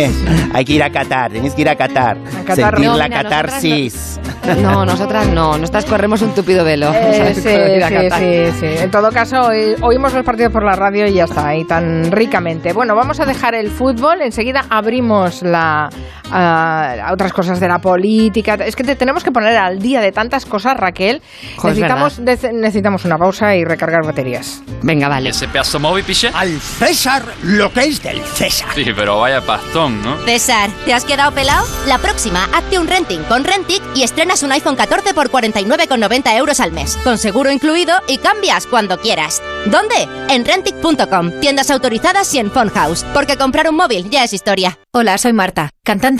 Hay 0.54 0.64
que 0.64 0.72
ir 0.72 0.82
a 0.82 0.88
Qatar, 0.88 1.30
tenéis 1.30 1.52
que 1.52 1.60
ir 1.60 1.68
a 1.68 1.76
Qatar. 1.76 2.16
sentir 2.46 2.88
la 2.88 3.10
catarsis. 3.10 4.18
no, 4.62 4.86
nosotras 4.86 5.28
no, 5.28 5.58
nosotras 5.58 5.84
corremos 5.84 6.22
un 6.22 6.34
tupido 6.34 6.64
velo. 6.64 6.90
Eh, 6.90 7.34
sí, 7.34 7.42
sí, 8.50 8.60
sí, 8.60 8.82
En 8.82 8.90
todo 8.90 9.10
caso, 9.10 9.50
oímos 9.82 10.14
los 10.14 10.24
partidos 10.24 10.50
por 10.50 10.64
la 10.64 10.72
radio 10.72 11.06
y 11.06 11.12
ya 11.12 11.24
está, 11.24 11.48
ahí 11.48 11.66
tan 11.66 12.10
ricamente. 12.10 12.72
Bueno, 12.72 12.94
vamos 12.94 13.20
a 13.20 13.26
dejar 13.26 13.54
el 13.54 13.70
fútbol, 13.70 14.22
enseguida 14.22 14.64
abrimos 14.70 15.42
la, 15.42 15.90
a 16.32 17.10
otras 17.12 17.32
cosas 17.32 17.60
de 17.60 17.68
la 17.68 17.78
política. 17.78 18.54
Es 18.54 18.76
que 18.76 18.84
tenemos 18.96 19.24
que 19.24 19.32
poner 19.32 19.56
al 19.56 19.78
día 19.78 20.00
de 20.00 20.12
tantas 20.12 20.46
cosas, 20.46 20.76
Raquel. 20.76 21.22
necesitamos, 21.62 22.18
necesitamos 22.18 23.04
una 23.04 23.18
pausa 23.18 23.54
y 23.56 23.64
recargar 23.64 24.04
baterías. 24.04 24.62
Venga, 24.82 25.08
vale. 25.08 25.30
¿Ese 25.30 25.48
pedazo 25.48 25.80
móvil, 25.80 26.04
piche? 26.04 26.30
Al 26.34 26.60
César 26.60 27.22
lo 27.42 27.72
que 27.72 27.80
es 27.80 28.02
del 28.02 28.20
César. 28.22 28.70
Sí, 28.74 28.84
pero 28.94 29.18
vaya 29.20 29.40
pastón, 29.40 30.02
¿no? 30.02 30.16
César, 30.24 30.70
¿te 30.84 30.94
has 30.94 31.04
quedado 31.04 31.32
pelado? 31.32 31.66
La 31.86 31.98
próxima, 31.98 32.44
hazte 32.54 32.78
un 32.78 32.86
renting 32.86 33.22
con 33.24 33.44
Rentic 33.44 33.82
y 33.94 34.02
estrenas 34.02 34.42
un 34.42 34.52
iPhone 34.52 34.76
14 34.76 35.14
por 35.14 35.30
49,90 35.30 36.36
euros 36.36 36.60
al 36.60 36.72
mes, 36.72 36.96
con 37.04 37.18
seguro 37.18 37.50
incluido 37.50 37.94
y 38.08 38.18
cambias 38.18 38.66
cuando 38.66 38.98
quieras. 38.98 39.42
¿Dónde? 39.66 40.08
En 40.28 40.44
Rentic.com, 40.44 41.40
tiendas 41.40 41.70
autorizadas 41.70 42.32
y 42.34 42.38
en 42.38 42.50
House, 42.50 43.04
porque 43.14 43.36
comprar 43.36 43.68
un 43.68 43.76
móvil 43.76 44.10
ya 44.10 44.24
es 44.24 44.32
historia. 44.32 44.78
Hola, 44.92 45.18
soy 45.18 45.32
Marta, 45.32 45.70
cantante 45.84 46.19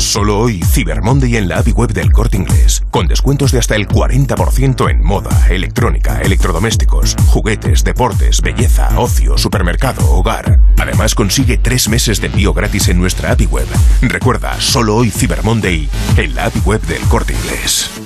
Solo 0.00 0.38
hoy 0.38 0.62
Cyber 0.62 1.02
Monday 1.02 1.36
en 1.36 1.46
la 1.46 1.58
API 1.58 1.72
web 1.72 1.92
del 1.92 2.10
Corte 2.10 2.38
Inglés, 2.38 2.82
con 2.90 3.06
descuentos 3.06 3.52
de 3.52 3.58
hasta 3.58 3.76
el 3.76 3.86
40% 3.86 4.90
en 4.90 5.04
moda, 5.04 5.46
electrónica, 5.50 6.22
electrodomésticos, 6.22 7.16
juguetes, 7.26 7.84
deportes, 7.84 8.40
belleza, 8.40 8.98
ocio, 8.98 9.36
supermercado, 9.36 10.10
hogar. 10.10 10.58
Además 10.78 11.14
consigue 11.14 11.58
tres 11.58 11.88
meses 11.90 12.20
de 12.20 12.28
envío 12.28 12.54
gratis 12.54 12.88
en 12.88 12.98
nuestra 12.98 13.32
API 13.32 13.46
web. 13.46 13.68
Recuerda, 14.00 14.58
solo 14.58 14.96
hoy 14.96 15.10
Cyber 15.10 15.44
Monday 15.44 15.88
en 16.16 16.34
la 16.34 16.46
API 16.46 16.60
web 16.60 16.80
del 16.86 17.02
Corte 17.02 17.34
Inglés. 17.34 17.99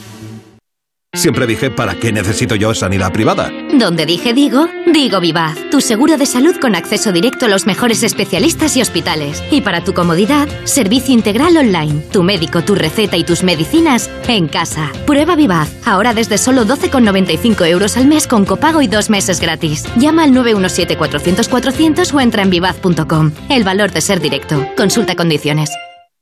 Siempre 1.24 1.46
dije, 1.46 1.70
¿para 1.70 1.94
qué 1.94 2.12
necesito 2.12 2.54
yo 2.54 2.74
sanidad 2.74 3.10
privada? 3.10 3.50
Donde 3.72 4.04
dije 4.04 4.34
digo, 4.34 4.68
digo 4.84 5.20
Vivaz, 5.20 5.56
tu 5.70 5.80
seguro 5.80 6.18
de 6.18 6.26
salud 6.26 6.54
con 6.60 6.74
acceso 6.74 7.12
directo 7.12 7.46
a 7.46 7.48
los 7.48 7.64
mejores 7.64 8.02
especialistas 8.02 8.76
y 8.76 8.82
hospitales. 8.82 9.42
Y 9.50 9.62
para 9.62 9.82
tu 9.82 9.94
comodidad, 9.94 10.46
servicio 10.64 11.14
integral 11.14 11.56
online, 11.56 12.02
tu 12.12 12.22
médico, 12.22 12.60
tu 12.60 12.74
receta 12.74 13.16
y 13.16 13.24
tus 13.24 13.42
medicinas 13.42 14.10
en 14.28 14.48
casa. 14.48 14.92
Prueba 15.06 15.34
Vivaz, 15.34 15.74
ahora 15.86 16.12
desde 16.12 16.36
solo 16.36 16.66
12,95 16.66 17.68
euros 17.68 17.96
al 17.96 18.06
mes 18.06 18.26
con 18.26 18.44
copago 18.44 18.82
y 18.82 18.86
dos 18.86 19.08
meses 19.08 19.40
gratis. 19.40 19.86
Llama 19.96 20.24
al 20.24 20.32
917-400-400 20.32 22.12
o 22.12 22.20
entra 22.20 22.42
en 22.42 22.50
vivaz.com. 22.50 23.32
El 23.48 23.64
valor 23.64 23.92
de 23.92 24.02
ser 24.02 24.20
directo. 24.20 24.68
Consulta 24.76 25.16
condiciones. 25.16 25.70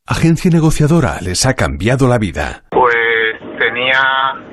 Agencia 0.06 0.49
negociadora 0.52 1.18
les 1.23 1.44
ha 1.44 1.54
cambiado 1.54 2.06
la 2.06 2.18
vida. 2.18 2.62
Pues 2.71 3.01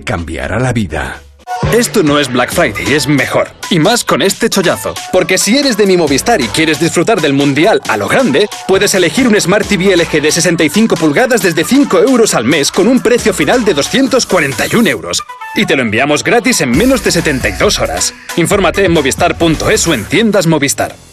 Cambiará 0.00 0.58
la 0.58 0.72
vida. 0.72 1.20
Esto 1.72 2.02
no 2.02 2.18
es 2.18 2.30
Black 2.30 2.52
Friday, 2.52 2.92
es 2.92 3.06
mejor. 3.06 3.48
Y 3.70 3.78
más 3.78 4.04
con 4.04 4.20
este 4.20 4.50
chollazo. 4.50 4.94
Porque 5.10 5.38
si 5.38 5.56
eres 5.56 5.76
de 5.76 5.86
mi 5.86 5.96
Movistar 5.96 6.40
y 6.40 6.48
quieres 6.48 6.80
disfrutar 6.80 7.20
del 7.20 7.32
Mundial 7.32 7.80
a 7.88 7.96
lo 7.96 8.08
grande, 8.08 8.46
puedes 8.68 8.94
elegir 8.94 9.26
un 9.26 9.40
Smart 9.40 9.66
TV 9.66 9.96
LG 9.96 10.20
de 10.20 10.32
65 10.32 10.96
pulgadas 10.96 11.40
desde 11.40 11.64
5 11.64 12.00
euros 12.00 12.34
al 12.34 12.44
mes 12.44 12.70
con 12.70 12.88
un 12.88 13.00
precio 13.00 13.32
final 13.32 13.64
de 13.64 13.74
241 13.74 14.88
euros. 14.88 15.22
Y 15.54 15.64
te 15.64 15.76
lo 15.76 15.82
enviamos 15.82 16.24
gratis 16.24 16.60
en 16.60 16.70
menos 16.70 17.04
de 17.04 17.12
72 17.12 17.78
horas. 17.78 18.12
Infórmate 18.36 18.84
en 18.84 18.92
movistar.es 18.92 19.86
o 19.86 19.94
en 19.94 20.04
tiendas 20.04 20.46
Movistar. 20.46 21.11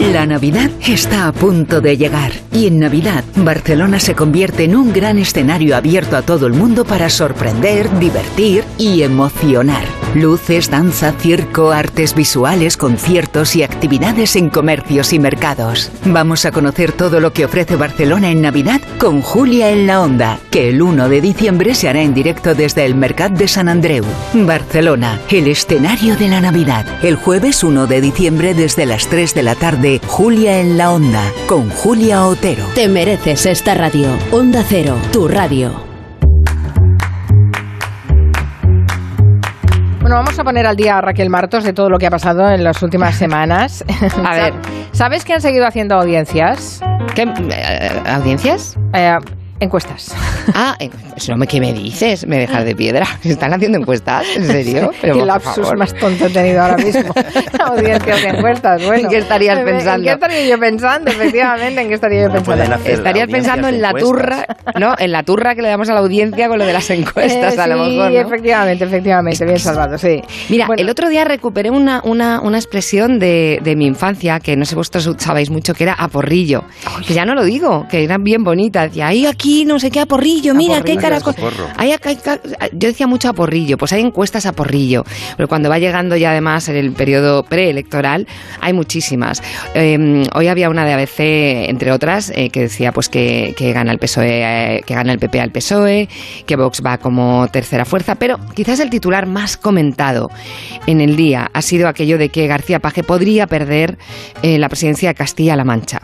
La 0.00 0.26
Navidad 0.26 0.70
está 0.86 1.26
a 1.26 1.32
punto 1.32 1.80
de 1.80 1.96
llegar 1.96 2.30
y 2.52 2.68
en 2.68 2.78
Navidad 2.78 3.24
Barcelona 3.34 3.98
se 3.98 4.14
convierte 4.14 4.62
en 4.62 4.76
un 4.76 4.92
gran 4.92 5.18
escenario 5.18 5.76
abierto 5.76 6.16
a 6.16 6.22
todo 6.22 6.46
el 6.46 6.52
mundo 6.52 6.84
para 6.84 7.10
sorprender, 7.10 7.90
divertir 7.98 8.62
y 8.78 9.02
emocionar. 9.02 9.97
Luces, 10.14 10.70
danza, 10.70 11.12
circo, 11.12 11.70
artes 11.70 12.14
visuales, 12.14 12.76
conciertos 12.76 13.54
y 13.56 13.62
actividades 13.62 14.36
en 14.36 14.48
comercios 14.48 15.12
y 15.12 15.18
mercados. 15.18 15.92
Vamos 16.04 16.44
a 16.44 16.52
conocer 16.52 16.92
todo 16.92 17.20
lo 17.20 17.32
que 17.32 17.44
ofrece 17.44 17.76
Barcelona 17.76 18.30
en 18.30 18.40
Navidad 18.40 18.80
con 18.98 19.20
Julia 19.20 19.70
en 19.70 19.86
la 19.86 20.00
Onda, 20.00 20.40
que 20.50 20.70
el 20.70 20.80
1 20.80 21.08
de 21.08 21.20
diciembre 21.20 21.74
se 21.74 21.88
hará 21.88 22.00
en 22.02 22.14
directo 22.14 22.54
desde 22.54 22.86
el 22.86 22.94
Mercat 22.94 23.32
de 23.32 23.48
San 23.48 23.68
Andreu. 23.68 24.04
Barcelona, 24.32 25.20
el 25.30 25.46
escenario 25.46 26.16
de 26.16 26.28
la 26.28 26.40
Navidad. 26.40 26.86
El 27.02 27.16
jueves 27.16 27.62
1 27.62 27.86
de 27.86 28.00
diciembre 28.00 28.54
desde 28.54 28.86
las 28.86 29.08
3 29.08 29.34
de 29.34 29.42
la 29.42 29.54
tarde 29.54 30.00
Julia 30.06 30.58
en 30.58 30.78
la 30.78 30.90
Onda, 30.90 31.32
con 31.46 31.68
Julia 31.68 32.26
Otero. 32.26 32.64
Te 32.74 32.88
mereces 32.88 33.46
esta 33.46 33.74
radio. 33.74 34.08
Onda 34.30 34.64
Cero, 34.66 34.96
tu 35.12 35.28
radio. 35.28 35.87
Bueno, 40.08 40.24
vamos 40.24 40.38
a 40.38 40.44
poner 40.44 40.66
al 40.66 40.74
día 40.74 40.96
a 40.96 41.00
Raquel 41.02 41.28
Martos 41.28 41.64
de 41.64 41.74
todo 41.74 41.90
lo 41.90 41.98
que 41.98 42.06
ha 42.06 42.10
pasado 42.10 42.50
en 42.50 42.64
las 42.64 42.82
últimas 42.82 43.14
semanas. 43.18 43.84
A 44.24 44.34
ver. 44.36 44.54
¿Sabes 44.92 45.22
que 45.22 45.34
han 45.34 45.42
seguido 45.42 45.66
haciendo 45.66 45.96
audiencias? 45.96 46.80
¿Qué? 47.14 47.30
eh, 47.50 48.02
¿Audiencias? 48.06 48.78
Eh, 48.94 49.18
encuestas. 49.60 50.14
Ah, 50.54 50.76
eso 50.80 51.32
no 51.32 51.36
me, 51.36 51.46
¿qué 51.46 51.60
me 51.60 51.74
dices? 51.74 52.26
Me 52.26 52.38
dejas 52.38 52.64
de 52.64 52.74
piedra. 52.74 53.04
¿Se 53.22 53.30
están 53.32 53.52
haciendo 53.52 53.76
encuestas? 53.78 54.24
¿En 54.34 54.46
serio? 54.46 54.90
Pero, 55.00 55.12
Qué 55.12 55.18
por 55.20 55.26
lapsus 55.26 55.54
favor. 55.56 55.76
más 55.76 55.94
tonto 55.94 56.24
he 56.26 56.30
tenido 56.30 56.62
ahora 56.62 56.78
mismo. 56.78 57.12
Audiencias 57.64 58.22
de 58.22 58.28
encuestas, 58.30 58.82
bueno. 58.86 59.02
¿En 59.04 59.08
qué 59.10 59.18
estarías 59.18 59.58
¿En 59.58 59.64
pensando? 59.66 60.04
qué 60.06 60.12
estaría 60.12 60.46
yo 60.48 60.58
pensando? 60.58 61.10
Efectivamente, 61.10 61.80
¿en 61.82 61.88
qué 61.88 61.94
estaría 61.94 62.22
yo 62.24 62.32
pensando? 62.32 62.76
Estarías 62.84 63.28
pensando 63.28 63.68
en 63.68 63.82
la 63.82 63.92
turra, 63.92 64.46
¿no? 64.78 64.94
En 64.98 65.12
la 65.12 65.22
turra 65.22 65.54
que 65.54 65.60
le 65.60 65.68
damos 65.68 65.88
a 65.90 65.92
la 65.94 66.00
audiencia 66.00 66.48
con 66.48 66.58
lo 66.58 66.64
de 66.64 66.72
las 66.72 66.88
encuestas, 66.90 67.54
Eh, 67.54 67.60
a 67.60 67.66
lo 67.66 67.84
sí, 67.84 67.90
mejor. 67.90 68.10
¿no? 68.12 68.18
efectivamente, 68.18 68.84
efectivamente, 68.84 69.44
bien 69.44 69.58
salvado, 69.58 69.98
sí. 69.98 70.22
Mira, 70.48 70.66
el 70.78 70.88
otro 70.88 71.10
día 71.10 71.24
recuperé 71.26 71.70
una, 71.70 72.00
una, 72.04 72.40
una 72.40 72.56
expresión 72.56 73.18
de, 73.18 73.60
de 73.62 73.76
mi 73.76 73.84
infancia 73.86 74.40
que 74.40 74.56
no 74.56 74.64
sé 74.64 74.74
vosotros 74.74 75.10
sabéis 75.18 75.50
mucho, 75.50 75.74
que 75.74 75.84
era 75.84 75.92
aporrillo. 75.92 76.64
Que 77.06 77.12
ya 77.12 77.26
no 77.26 77.34
lo 77.34 77.44
digo, 77.44 77.86
que 77.90 78.02
eran 78.04 78.22
bien 78.24 78.44
bonitas. 78.44 78.88
Decía, 78.88 79.08
ahí 79.08 79.26
aquí 79.26 79.47
no 79.66 79.78
sé 79.78 79.90
qué 79.90 80.00
aporrillo, 80.00 80.54
mira 80.54 80.82
qué 80.82 80.96
caracol. 80.96 81.34
Hay 81.76 81.92
hay 81.92 82.18
yo 82.72 82.88
decía 82.88 83.06
mucho 83.06 83.28
aporrillo, 83.28 83.76
pues 83.76 83.92
hay 83.92 84.02
encuestas 84.02 84.46
a 84.46 84.52
porrillo. 84.52 85.04
Pero 85.36 85.48
cuando 85.48 85.68
va 85.68 85.78
llegando 85.78 86.16
ya 86.16 86.30
además 86.30 86.68
en 86.68 86.76
el 86.76 86.92
periodo 86.92 87.42
preelectoral, 87.42 88.26
hay 88.60 88.72
muchísimas. 88.72 89.42
Eh, 89.74 90.24
hoy 90.34 90.48
había 90.48 90.70
una 90.70 90.84
de 90.84 90.92
ABC, 90.92 91.68
entre 91.68 91.92
otras, 91.92 92.30
eh, 92.34 92.50
que 92.50 92.60
decía 92.60 92.92
pues 92.92 93.08
que, 93.08 93.54
que 93.56 93.72
gana 93.72 93.92
el 93.92 93.98
PSOE, 93.98 94.76
eh, 94.76 94.82
que 94.86 94.94
gana 94.94 95.12
el 95.12 95.18
PP 95.18 95.40
al 95.40 95.50
PSOE, 95.50 96.08
que 96.46 96.56
Vox 96.56 96.82
va 96.84 96.98
como 96.98 97.48
tercera 97.48 97.84
fuerza, 97.84 98.14
pero 98.16 98.38
quizás 98.54 98.80
el 98.80 98.90
titular 98.90 99.26
más 99.26 99.56
comentado 99.56 100.30
en 100.86 101.00
el 101.00 101.16
día 101.16 101.50
ha 101.52 101.62
sido 101.62 101.88
aquello 101.88 102.18
de 102.18 102.28
que 102.28 102.46
García 102.46 102.80
Paje 102.80 103.02
podría 103.02 103.46
perder 103.46 103.98
eh, 104.42 104.58
la 104.58 104.68
presidencia 104.68 105.10
de 105.10 105.14
Castilla-La 105.14 105.64
Mancha, 105.64 106.00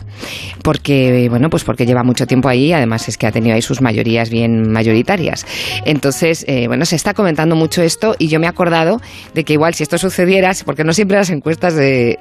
porque 0.63 1.29
bueno, 1.29 1.51
pues 1.51 1.65
porque 1.65 1.87
lleva 1.87 2.03
mucho 2.03 2.27
tiempo 2.27 2.49
ahí, 2.49 2.73
además 2.73 3.09
es 3.09 3.19
que 3.19 3.27
ha 3.27 3.33
tenido 3.35 3.55
ahí 3.55 3.61
sus 3.61 3.83
mayorías 3.83 4.31
bien 4.31 4.71
mayoritarias. 4.73 5.45
Entonces, 5.85 6.47
eh, 6.49 6.67
bueno, 6.69 6.87
se 6.87 6.97
está 6.97 7.13
comentando 7.13 7.55
mucho 7.57 7.83
esto 7.83 8.15
y 8.19 8.29
yo 8.29 8.41
me 8.41 8.47
he 8.47 8.49
acordado 8.49 9.01
de 9.35 9.45
que 9.45 9.53
igual 9.53 9.75
si 9.75 9.83
esto 9.83 9.99
sucediera, 9.99 10.53
porque 10.65 10.85
no 10.85 10.95
siempre 10.95 11.19
las 11.19 11.31
encuestas 11.31 11.75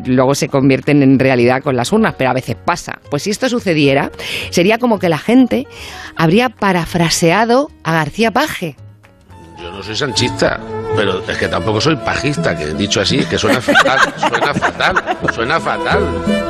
luego 0.06 0.36
se 0.36 0.50
convierten 0.50 1.02
en 1.04 1.20
realidad 1.20 1.62
con 1.62 1.76
las 1.76 1.92
urnas, 1.94 2.16
pero 2.18 2.32
a 2.32 2.34
veces 2.34 2.56
pasa. 2.56 3.00
Pues 3.10 3.24
si 3.24 3.30
esto 3.30 3.48
sucediera, 3.48 4.12
sería 4.50 4.78
como 4.78 5.00
que 5.00 5.08
la 5.08 5.18
gente 5.18 5.66
habría 6.16 6.50
parafraseado 6.50 7.70
a 7.84 7.94
García 7.94 8.32
Paje. 8.32 8.76
Yo 9.64 9.72
no 9.72 9.82
soy 9.82 9.96
sanchista, 9.96 10.60
pero 10.94 11.24
es 11.26 11.38
que 11.38 11.48
tampoco 11.48 11.80
soy 11.80 11.96
pajista, 11.96 12.54
que 12.54 12.74
dicho 12.74 13.00
así, 13.00 13.24
que 13.24 13.38
suena 13.38 13.62
fatal, 13.62 13.98
suena 14.18 14.54
fatal, 14.54 15.18
suena 15.34 15.58
fatal. 15.58 16.04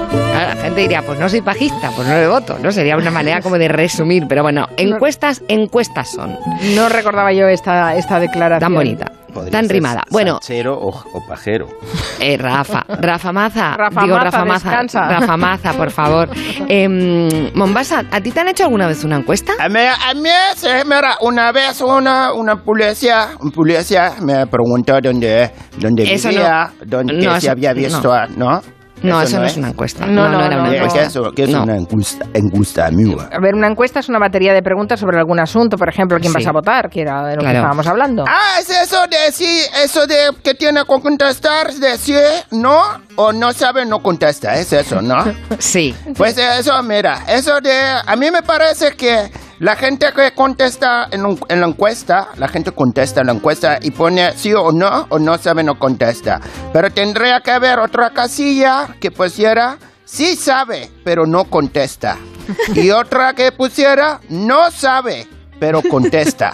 Claro, 0.10 0.56
la 0.56 0.56
gente 0.56 0.82
diría, 0.82 1.04
pues 1.04 1.20
no 1.20 1.30
soy 1.30 1.42
pajista, 1.42 1.92
pues 1.96 2.08
no 2.08 2.16
le 2.16 2.28
voto, 2.28 2.58
¿no? 2.58 2.72
Sería 2.72 2.98
una 2.98 3.12
manera 3.12 3.40
como 3.42 3.60
de 3.60 3.68
resumir, 3.68 4.24
pero 4.28 4.42
bueno, 4.42 4.68
encuestas, 4.78 5.44
encuestas 5.48 6.10
son. 6.10 6.36
No 6.74 6.90
recordaba 6.90 7.32
yo 7.34 7.48
esta, 7.48 7.96
esta 7.96 8.20
declaración. 8.20 8.62
Tan 8.62 8.74
bonita, 8.74 9.12
Podría 9.34 9.52
tan 9.52 9.70
rimada. 9.70 10.04
Bueno, 10.10 10.34
Sanchero 10.34 10.78
o, 10.78 10.90
o 10.90 11.26
pajero. 11.28 11.68
eh, 12.20 12.38
Rafa, 12.38 12.86
Rafa 12.88 13.32
Maza, 13.32 13.76
Rafa 13.76 14.02
digo 14.02 14.16
Maza, 14.16 14.24
Rafa 14.26 14.46
Maza, 14.46 14.70
descansa. 14.70 15.08
Rafa 15.08 15.38
Maza, 15.38 15.74
por 15.74 15.92
favor. 15.92 16.30
Em, 16.68 17.52
Mombasa, 17.56 18.04
¿a 18.12 18.22
ti 18.22 18.32
te 18.32 18.40
han 18.40 18.50
hecho 18.50 18.64
alguna 18.66 18.88
vez 18.88 19.04
una 19.04 19.18
encuesta? 19.18 19.54
A 19.60 19.70
mí, 19.70 19.80
a 19.80 20.14
mí 20.14 20.30
sí, 20.56 20.68
mira, 20.86 21.18
una 21.22 21.52
vez 21.52 21.82
una, 21.82 22.34
una 22.34 22.56
policía, 22.58 23.30
un 23.40 23.52
policía 23.52 24.14
me 24.22 24.48
preguntó 24.48 25.00
dónde, 25.02 25.52
dónde 25.78 26.14
Eso 26.14 26.30
vivía, 26.30 26.72
no. 26.80 26.86
dónde 26.86 27.14
No, 27.26 27.40
si 27.40 27.48
había 27.48 27.74
visto, 27.74 28.14
no. 28.38 28.62
¿No? 29.04 29.22
Eso 29.22 29.40
no 29.40 29.46
es 29.46 29.58
una 29.58 29.70
encuesta. 29.70 30.06
No, 30.06 30.28
no, 30.28 30.40
era 30.46 30.48
una 30.48 30.64
no, 30.64 30.70
¿Qué- 30.72 30.76
encuesta. 30.78 31.00
¿Qué 31.00 31.06
es, 31.06 31.10
eso? 31.10 31.32
¿Qué 31.36 31.44
es 31.44 31.50
No. 31.50 31.64
una 31.64 31.76
encuesta, 31.78 32.26
encuesta 32.34 32.86
amiga? 32.88 33.30
A 33.32 33.40
ver, 33.40 33.54
una 33.56 33.68
encuesta 33.68 34.00
es 34.00 34.10
una 34.10 34.20
batería 34.20 34.54
de 34.54 34.62
preguntas 34.64 35.00
sobre 35.00 35.18
algún 35.18 35.40
asunto, 35.40 35.78
por 35.78 35.90
ejemplo, 35.90 36.18
quién 36.20 36.32
Sí. 36.32 36.40
vas 36.40 36.48
a 36.48 36.52
votar, 36.52 36.90
que 36.90 37.02
era 37.02 37.24
de 37.28 37.36
lo 37.36 37.42
que 37.42 37.48
estábamos 37.48 37.86
hablando. 37.88 38.26
Ah, 38.28 38.58
es 38.60 38.70
eso 38.70 39.02
de 39.10 39.32
sí, 39.32 39.60
eso 39.84 40.08
de 40.08 40.30
que 40.44 40.54
tiene 40.56 40.82
que 40.82 40.86
contestar, 41.02 41.72
de 41.74 41.98
sí, 41.98 42.14
no, 42.52 42.80
o 43.16 43.32
no 43.34 43.52
sabe, 43.54 43.86
no 43.86 44.00
contesta, 44.00 44.56
es 44.56 44.72
eso, 44.74 45.02
¿no? 45.02 45.24
Sí. 45.60 45.94
Pues 46.18 46.38
eso, 46.38 46.82
mira, 46.84 47.20
eso 47.28 47.60
de, 47.62 47.74
a 48.06 48.16
mí 48.16 48.32
me 48.32 48.42
parece 48.42 48.92
que 48.96 49.30
la 49.60 49.76
gente 49.76 50.08
que 50.16 50.32
contesta 50.34 51.08
en, 51.12 51.26
un- 51.26 51.40
en 51.50 51.62
la 51.62 51.68
encuesta, 51.68 52.30
la 52.38 52.48
gente 52.48 52.72
contesta 52.72 53.22
en 53.22 53.28
la 53.28 53.34
encuesta 53.34 53.78
y 53.82 53.92
pone 53.92 54.32
sí 54.36 54.54
o 54.54 54.72
no, 54.72 55.06
o 55.10 55.20
no 55.20 55.38
sabe, 55.38 55.64
no 55.64 55.78
contesta. 55.80 56.40
Pero 56.72 56.90
tendría 56.92 57.40
que 57.42 57.52
haber 57.52 57.80
otra 57.80 58.10
casilla 58.12 58.88
que 59.00 59.12
pusiera 59.12 59.78
sí 60.06 60.36
sabe, 60.36 60.90
pero 61.04 61.26
no 61.26 61.46
contesta. 61.46 62.18
Y 62.76 62.90
otra 62.92 63.34
que 63.34 63.52
pusiera, 63.54 64.20
no 64.30 64.70
sabe, 64.70 65.26
pero 65.60 65.82
contesta. 65.82 66.52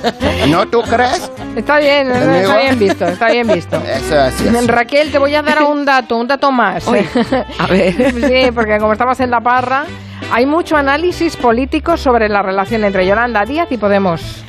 ¿No 0.48 0.66
tú 0.66 0.82
crees? 0.82 1.30
Está 1.54 1.78
bien, 1.78 2.10
¿Amigo? 2.10 2.32
está 2.32 2.58
bien 2.60 2.78
visto, 2.78 3.04
está 3.06 3.30
bien 3.30 3.46
visto. 3.46 3.76
Eso 3.86 4.18
así 4.18 4.48
es. 4.48 4.66
Raquel, 4.66 5.12
te 5.12 5.18
voy 5.18 5.34
a 5.36 5.42
dar 5.42 5.62
un 5.62 5.84
dato, 5.84 6.16
un 6.16 6.26
dato 6.26 6.50
más. 6.50 6.84
a 6.88 7.66
ver. 7.68 8.12
Sí, 8.14 8.50
porque 8.52 8.78
como 8.78 8.92
estabas 8.92 9.20
en 9.20 9.30
la 9.30 9.40
parra, 9.40 9.84
hay 10.30 10.46
mucho 10.46 10.76
análisis 10.76 11.36
político 11.36 11.96
sobre 11.96 12.28
la 12.28 12.42
relación 12.42 12.84
entre 12.84 13.06
Yolanda 13.06 13.44
Díaz 13.44 13.68
y 13.70 13.78
Podemos. 13.78 14.44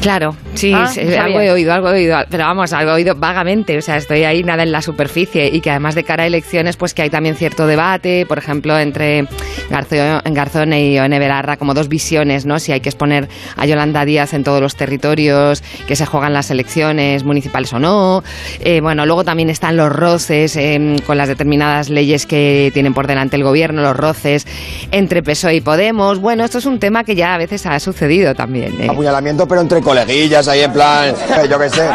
Claro, 0.00 0.34
sí, 0.54 0.72
Ah, 0.72 0.86
sí, 0.86 1.00
algo 1.14 1.40
he 1.40 1.50
oído, 1.50 1.72
algo 1.72 1.90
he 1.90 1.92
oído, 1.94 2.18
pero 2.30 2.44
vamos, 2.44 2.72
algo 2.72 2.92
he 2.92 2.94
oído 2.94 3.14
vagamente, 3.14 3.76
o 3.78 3.82
sea, 3.82 3.96
estoy 3.96 4.24
ahí 4.24 4.42
nada 4.42 4.62
en 4.62 4.72
la 4.72 4.82
superficie 4.82 5.48
y 5.48 5.60
que 5.60 5.70
además 5.70 5.94
de 5.94 6.04
cara 6.04 6.24
a 6.24 6.26
elecciones, 6.26 6.76
pues 6.76 6.94
que 6.94 7.02
hay 7.02 7.10
también 7.10 7.36
cierto 7.36 7.66
debate, 7.66 8.26
por 8.26 8.38
ejemplo, 8.38 8.78
entre 8.78 9.26
Garzón, 9.70 10.22
Garzón 10.34 10.72
y 10.72 10.94
Ione 10.94 11.18
Belarra, 11.18 11.56
como 11.56 11.74
dos 11.74 11.88
visiones, 11.88 12.46
¿no? 12.46 12.58
Si 12.58 12.72
hay 12.72 12.80
que 12.80 12.88
exponer 12.88 13.28
a 13.56 13.66
Yolanda 13.66 14.04
Díaz 14.04 14.34
en 14.34 14.44
todos 14.44 14.60
los 14.60 14.76
territorios 14.76 15.62
que 15.86 15.96
se 15.96 16.06
juegan 16.06 16.32
las 16.32 16.50
elecciones 16.50 17.24
municipales 17.24 17.72
o 17.72 17.78
no. 17.78 18.22
Eh, 18.60 18.80
bueno, 18.80 19.06
luego 19.06 19.24
también 19.24 19.50
están 19.50 19.76
los 19.76 19.90
roces 19.90 20.56
eh, 20.56 20.96
con 21.06 21.16
las 21.16 21.28
determinadas 21.28 21.88
leyes 21.90 22.26
que 22.26 22.70
tienen 22.74 22.94
por 22.94 23.06
delante 23.06 23.36
el 23.36 23.44
gobierno, 23.44 23.82
los 23.82 23.96
roces 23.96 24.46
entre 24.90 25.22
PSOE 25.22 25.56
y 25.56 25.60
Podemos. 25.60 26.18
Bueno, 26.18 26.44
esto 26.44 26.58
es 26.58 26.66
un 26.66 26.78
tema 26.78 27.04
que 27.04 27.14
ya 27.14 27.34
a 27.34 27.38
veces 27.38 27.66
ha 27.66 27.78
sucedido 27.80 28.34
también. 28.34 28.80
¿eh? 28.80 28.88
Apuñalamiento, 28.90 29.46
pero 29.46 29.60
entre 29.60 29.80
coleguillas 29.80 30.41
ahí 30.48 30.60
en 30.62 30.72
plan, 30.72 31.08
eh, 31.10 31.46
yo 31.48 31.58
qué 31.58 31.68
sé. 31.70 31.88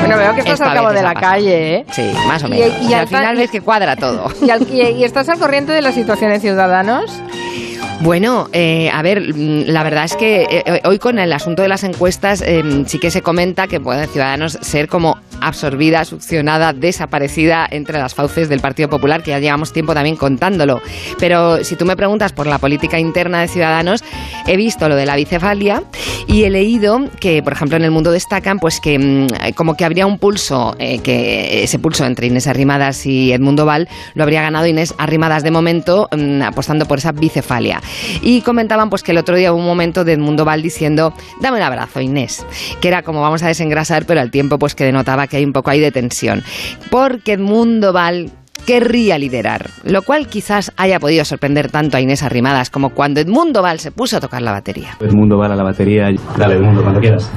Bueno, 0.00 0.18
veo 0.18 0.34
que 0.34 0.40
estás 0.40 0.54
Esta 0.54 0.70
al 0.70 0.76
cabo 0.76 0.92
de 0.92 1.02
la 1.02 1.14
calle, 1.14 1.76
¿eh? 1.76 1.84
Sí, 1.92 2.12
más 2.28 2.42
o 2.44 2.46
Y- 2.48 2.50
menos. 2.50 2.68
y 2.82 2.86
Y, 2.90 2.94
al 2.94 3.08
final 3.08 3.36
ves 3.36 3.50
que 3.50 3.60
cuadra 3.62 3.96
todo. 3.96 4.30
¿Y, 4.42 4.50
al- 4.50 4.66
y- 4.70 4.82
y 4.82 5.04
estás 5.04 5.28
al 5.28 5.38
corriente 5.38 5.72
de 5.72 5.80
la 5.82 5.92
situación 5.92 6.30
de 6.30 6.40
Ciudadanos? 6.40 7.10
Bueno, 8.00 8.48
eh, 8.52 8.90
a 8.92 9.00
ver, 9.02 9.32
mm, 9.34 9.64
la 9.68 9.82
verdad 9.82 10.04
es 10.04 10.16
que 10.16 10.46
eh, 10.50 10.82
hoy 10.84 10.98
con 10.98 11.18
el 11.18 11.32
asunto 11.32 11.62
de 11.62 11.68
las 11.68 11.84
encuestas 11.84 12.42
eh, 12.42 12.62
sí 12.86 12.98
que 12.98 13.10
se 13.10 13.22
comenta 13.22 13.66
que 13.66 13.80
puede 13.80 14.06
Ciudadanos 14.08 14.58
ser 14.60 14.88
como 14.88 15.16
absorbida, 15.40 16.04
succionada, 16.04 16.72
desaparecida 16.72 17.66
entre 17.70 17.98
las 17.98 18.14
fauces 18.14 18.48
del 18.48 18.60
Partido 18.60 18.88
Popular, 18.88 19.22
que 19.22 19.30
ya 19.30 19.38
llevamos 19.38 19.72
tiempo 19.72 19.94
también 19.94 20.16
contándolo. 20.16 20.80
Pero 21.18 21.64
si 21.64 21.76
tú 21.76 21.84
me 21.84 21.96
preguntas 21.96 22.32
por 22.32 22.46
la 22.46 22.58
política 22.58 22.98
interna 22.98 23.40
de 23.40 23.48
Ciudadanos, 23.48 24.02
he 24.46 24.56
visto 24.56 24.88
lo 24.88 24.96
de 24.96 25.06
la 25.06 25.16
bicefalia 25.16 25.82
y 26.26 26.44
he 26.44 26.50
leído 26.50 27.00
que, 27.20 27.42
por 27.42 27.52
ejemplo, 27.52 27.76
en 27.76 27.84
el 27.84 27.90
mundo 27.90 28.10
destacan 28.10 28.58
pues 28.58 28.80
que 28.80 28.98
mm, 28.98 29.52
como 29.54 29.76
que 29.76 29.84
habría 29.84 30.06
un 30.06 30.18
pulso, 30.18 30.74
eh, 30.78 30.98
que 30.98 31.62
ese 31.62 31.78
pulso 31.78 32.04
entre 32.04 32.26
Inés 32.26 32.46
Arrimadas 32.46 33.06
y 33.06 33.32
Edmundo 33.32 33.66
Val 33.66 33.88
lo 34.14 34.22
habría 34.22 34.42
ganado 34.42 34.66
Inés 34.66 34.94
Arrimadas 34.98 35.42
de 35.42 35.50
momento 35.50 36.08
mm, 36.16 36.42
apostando 36.42 36.86
por 36.86 36.98
esa 36.98 37.12
bicefalia. 37.12 37.80
Y 38.22 38.40
comentaban 38.42 38.90
pues 38.90 39.02
que 39.02 39.12
el 39.12 39.18
otro 39.18 39.36
día 39.36 39.52
hubo 39.52 39.60
un 39.60 39.66
momento 39.66 40.04
de 40.04 40.12
Edmundo 40.12 40.44
Val 40.44 40.62
diciendo, 40.62 41.14
dame 41.40 41.58
un 41.58 41.62
abrazo 41.62 42.00
Inés, 42.00 42.44
que 42.80 42.88
era 42.88 43.02
como 43.02 43.20
vamos 43.20 43.42
a 43.42 43.48
desengrasar, 43.48 44.06
pero 44.06 44.20
al 44.20 44.30
tiempo 44.30 44.58
pues 44.58 44.74
que 44.74 44.84
denotaba 44.84 45.23
que 45.26 45.38
hay 45.38 45.44
un 45.44 45.52
poco 45.52 45.70
ahí 45.70 45.80
de 45.80 45.90
tensión. 45.90 46.42
Porque 46.90 47.34
Edmundo 47.34 47.92
Val 47.92 48.30
querría 48.66 49.18
liderar, 49.18 49.68
lo 49.84 50.02
cual 50.02 50.26
quizás 50.26 50.72
haya 50.76 50.98
podido 50.98 51.24
sorprender 51.24 51.70
tanto 51.70 51.96
a 51.96 52.00
Inés 52.00 52.22
Arrimadas 52.22 52.70
como 52.70 52.90
cuando 52.90 53.20
Edmundo 53.20 53.62
Val 53.62 53.78
se 53.78 53.92
puso 53.92 54.16
a 54.16 54.20
tocar 54.20 54.42
la 54.42 54.52
batería. 54.52 54.96
Edmundo 55.00 55.36
va 55.36 55.46
a 55.46 55.54
la 55.54 55.62
batería. 55.62 56.08
Dale, 56.36 56.54
Edmundo, 56.54 56.82
cuando 56.82 57.00
quieras. 57.00 57.30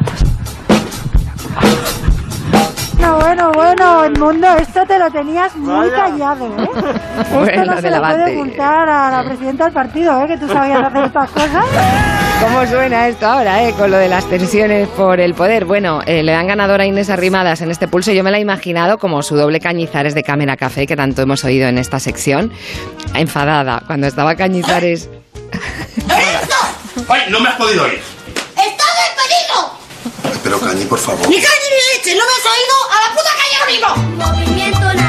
Bueno, 3.08 3.20
bueno, 3.22 3.52
bueno, 3.54 4.04
Edmundo, 4.04 4.48
esto 4.58 4.86
te 4.86 5.00
lo 5.00 5.10
tenías 5.10 5.56
muy 5.56 5.90
callado, 5.92 6.46
¿eh? 6.46 6.70
Esto 7.22 7.40
Bueno, 7.40 7.66
no 7.66 7.82
se 7.82 7.90
lo 7.90 8.02
puede 8.02 8.36
ocultar 8.36 8.90
a 8.90 9.12
la 9.12 9.24
presidenta 9.24 9.64
del 9.64 9.74
partido, 9.74 10.22
¿eh? 10.22 10.28
Que 10.28 10.38
tú 10.38 10.48
sabías 10.50 10.84
hacer 10.84 11.06
estas 11.06 11.30
cosas. 11.30 11.66
¿Cómo 12.42 12.68
suena 12.68 13.08
esto 13.08 13.26
ahora, 13.26 13.64
eh? 13.64 13.74
Con 13.78 13.92
lo 13.92 13.98
de 13.98 14.10
las 14.10 14.26
tensiones 14.26 14.90
por 14.90 15.22
el 15.22 15.36
poder. 15.36 15.64
Bueno, 15.64 16.02
eh, 16.06 16.22
le 16.22 16.34
dan 16.34 16.48
ganadora 16.48 16.84
a 16.84 16.86
Inés 16.88 17.10
Arrimadas 17.10 17.62
en 17.62 17.72
este 17.72 17.88
pulso. 17.88 18.12
Yo 18.12 18.26
me 18.26 18.32
la 18.32 18.40
he 18.40 18.42
imaginado 18.42 18.98
como 18.98 19.24
su 19.24 19.38
doble 19.38 19.62
Cañizares 19.62 20.14
de 20.14 20.24
Cámara 20.24 20.58
Café, 20.58 20.86
que 20.86 20.98
tanto 20.98 21.22
hemos 21.22 21.46
oído 21.46 21.70
en 21.70 21.78
esta 21.78 22.02
sección. 22.02 22.52
Enfadada. 23.14 23.84
Cuando 23.88 24.08
estaba 24.08 24.36
Cañizares. 24.36 25.10
¡Ay, 27.08 27.22
no 27.30 27.40
me 27.40 27.48
has 27.48 27.56
podido 27.56 27.86
oír! 27.86 28.02
¡Estás 28.58 28.88
despedido! 29.16 30.42
Pero 30.44 30.60
Cañi, 30.60 30.84
por 30.86 31.00
favor. 31.00 31.28
¡Ni 31.30 31.36
caña 31.36 31.48
ni 31.72 31.87
leche! 31.98 32.16
¡No 32.16 32.24
me 32.24 32.32
has 32.32 32.46
oído! 32.46 32.76
¡A 32.92 32.98
la 33.02 33.16
puta 33.16 33.32
calle 33.36 33.56
ahora 33.60 33.72
mismo! 33.72 34.18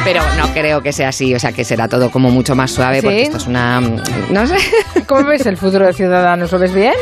Pero 0.03 0.23
no 0.37 0.53
creo 0.53 0.81
que 0.81 0.93
sea 0.93 1.09
así. 1.09 1.35
O 1.35 1.39
sea, 1.39 1.51
que 1.51 1.63
será 1.63 1.87
todo 1.87 2.09
como 2.09 2.31
mucho 2.31 2.55
más 2.55 2.71
suave, 2.71 3.01
porque 3.01 3.23
esto 3.23 3.37
es 3.37 3.47
una. 3.47 3.79
No 3.81 4.47
sé. 4.47 4.57
¿Cómo 5.07 5.25
ves 5.25 5.45
el 5.45 5.57
futuro 5.57 5.85
de 5.85 5.93
Ciudadanos? 5.93 6.51
¿Lo 6.51 6.59
ves 6.59 6.73
bien? 6.73 6.93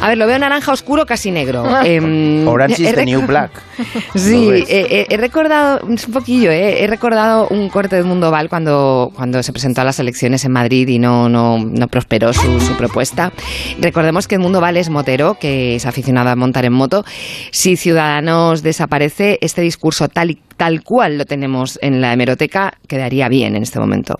A 0.00 0.08
ver, 0.10 0.18
lo 0.18 0.26
veo 0.26 0.38
naranja 0.38 0.72
oscuro, 0.72 1.04
casi 1.06 1.30
negro. 1.32 1.64
Em, 1.82 2.46
Orange 2.46 2.82
is 2.82 2.90
he 2.90 2.92
the 2.92 3.04
new 3.04 3.26
black. 3.26 3.50
Sí, 4.14 4.48
eh, 4.50 4.64
eh, 4.68 5.06
he 5.10 5.16
recordado, 5.16 5.80
un 5.86 5.96
poquillo, 6.12 6.50
eh, 6.50 6.82
he 6.82 6.86
recordado 6.86 7.48
un 7.48 7.68
corte 7.68 7.96
de 7.96 8.02
Mundo 8.04 8.30
Val 8.30 8.48
cuando, 8.48 9.10
cuando 9.14 9.42
se 9.42 9.52
presentó 9.52 9.80
a 9.80 9.84
las 9.84 9.98
elecciones 9.98 10.44
en 10.44 10.52
Madrid 10.52 10.86
y 10.88 10.98
no, 10.98 11.28
no, 11.28 11.58
no 11.58 11.88
prosperó 11.88 12.32
su, 12.32 12.60
su 12.60 12.74
propuesta. 12.76 13.32
Recordemos 13.80 14.28
que 14.28 14.38
Mundo 14.38 14.60
Val 14.60 14.76
es 14.76 14.90
motero, 14.90 15.38
que 15.40 15.76
es 15.76 15.86
aficionado 15.86 16.30
a 16.30 16.36
montar 16.36 16.64
en 16.64 16.72
moto. 16.72 17.04
Si 17.50 17.76
Ciudadanos 17.76 18.62
desaparece, 18.62 19.38
este 19.42 19.60
discurso 19.62 20.08
tal, 20.08 20.30
y- 20.30 20.38
tal 20.56 20.82
cual 20.84 21.18
lo 21.18 21.24
tenemos 21.24 21.78
en 21.82 22.00
la 22.00 22.12
hemeroteca 22.12 22.74
quedaría 22.86 23.28
bien 23.28 23.56
en 23.56 23.62
este 23.62 23.78
momento. 23.80 24.18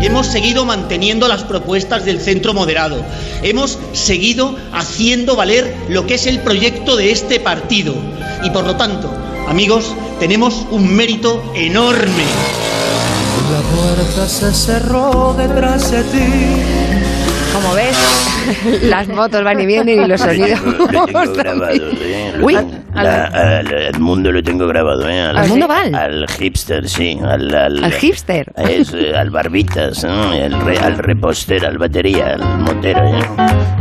Hemos 0.00 0.26
seguido 0.26 0.64
manteniendo 0.64 1.26
las 1.26 1.42
propuestas 1.42 2.04
del 2.04 2.20
centro 2.20 2.52
moderado. 2.52 3.02
Hemos 3.42 3.78
seguido 3.92 4.56
haciendo 4.72 5.36
valer 5.36 5.74
lo 5.88 6.06
que 6.06 6.14
es 6.14 6.26
el 6.26 6.40
proyecto 6.40 6.96
de 6.96 7.10
este 7.12 7.40
partido. 7.40 7.94
Y 8.44 8.50
por 8.50 8.64
lo 8.64 8.76
tanto, 8.76 9.10
amigos, 9.48 9.94
tenemos 10.20 10.66
un 10.70 10.94
mérito 10.94 11.42
enorme. 11.54 12.24
La 13.52 13.60
puerta 13.60 14.28
se 14.28 14.52
cerró 14.52 15.34
detrás 15.36 15.90
de 15.90 16.02
ti. 16.02 16.26
Como 17.52 17.74
ves, 17.74 17.96
las 18.82 19.08
motos 19.08 19.42
van 19.44 19.60
y 19.60 19.66
vienen 19.66 20.02
y 20.02 20.06
los 20.06 20.20
sonidos. 20.20 20.60
Lo 20.64 21.04
tengo 21.06 21.32
grabado, 21.34 21.72
¿eh? 22.00 22.32
Lo 22.36 22.44
Uy, 22.46 22.54
tengo- 22.54 22.70
la- 22.94 23.24
al, 23.26 23.66
al 23.94 24.00
mundo 24.00 24.32
lo 24.32 24.42
tengo 24.42 24.66
grabado, 24.66 25.08
¿eh? 25.08 25.20
Al, 25.20 25.36
¿Al 25.36 25.48
mundo 25.48 25.68
Val? 25.68 25.94
Al 25.94 26.26
hipster, 26.28 26.88
sí. 26.88 27.18
Al, 27.22 27.54
al, 27.54 27.84
¿Al 27.84 27.92
hipster? 27.92 28.52
Es, 28.56 28.92
eh, 28.94 29.14
al 29.16 29.30
barbitas, 29.30 30.04
¿eh? 30.04 30.08
al, 30.08 30.60
re- 30.64 30.78
al 30.78 30.96
repostero, 30.98 31.68
al 31.68 31.78
batería, 31.78 32.34
al 32.34 32.58
motero, 32.60 33.00
¿eh? 33.06 33.20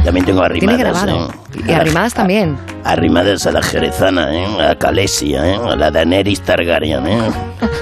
También 0.03 0.25
tengo 0.25 0.43
arrimadas, 0.43 0.77
Tiene 0.77 0.91
grabado. 0.91 1.29
¿eh? 1.29 1.61
Y 1.67 1.71
arrimadas 1.71 2.13
también. 2.13 2.57
Arrimadas 2.83 3.47
a 3.47 3.51
la 3.51 3.61
jerezana, 3.61 4.33
¿eh? 4.35 4.45
A 4.69 4.75
Calesia, 4.75 5.45
¿eh? 5.47 5.55
A 5.71 5.75
la 5.75 5.89
Daenerys 5.89 6.41
Targaryen, 6.41 7.07
¿eh? 7.07 7.19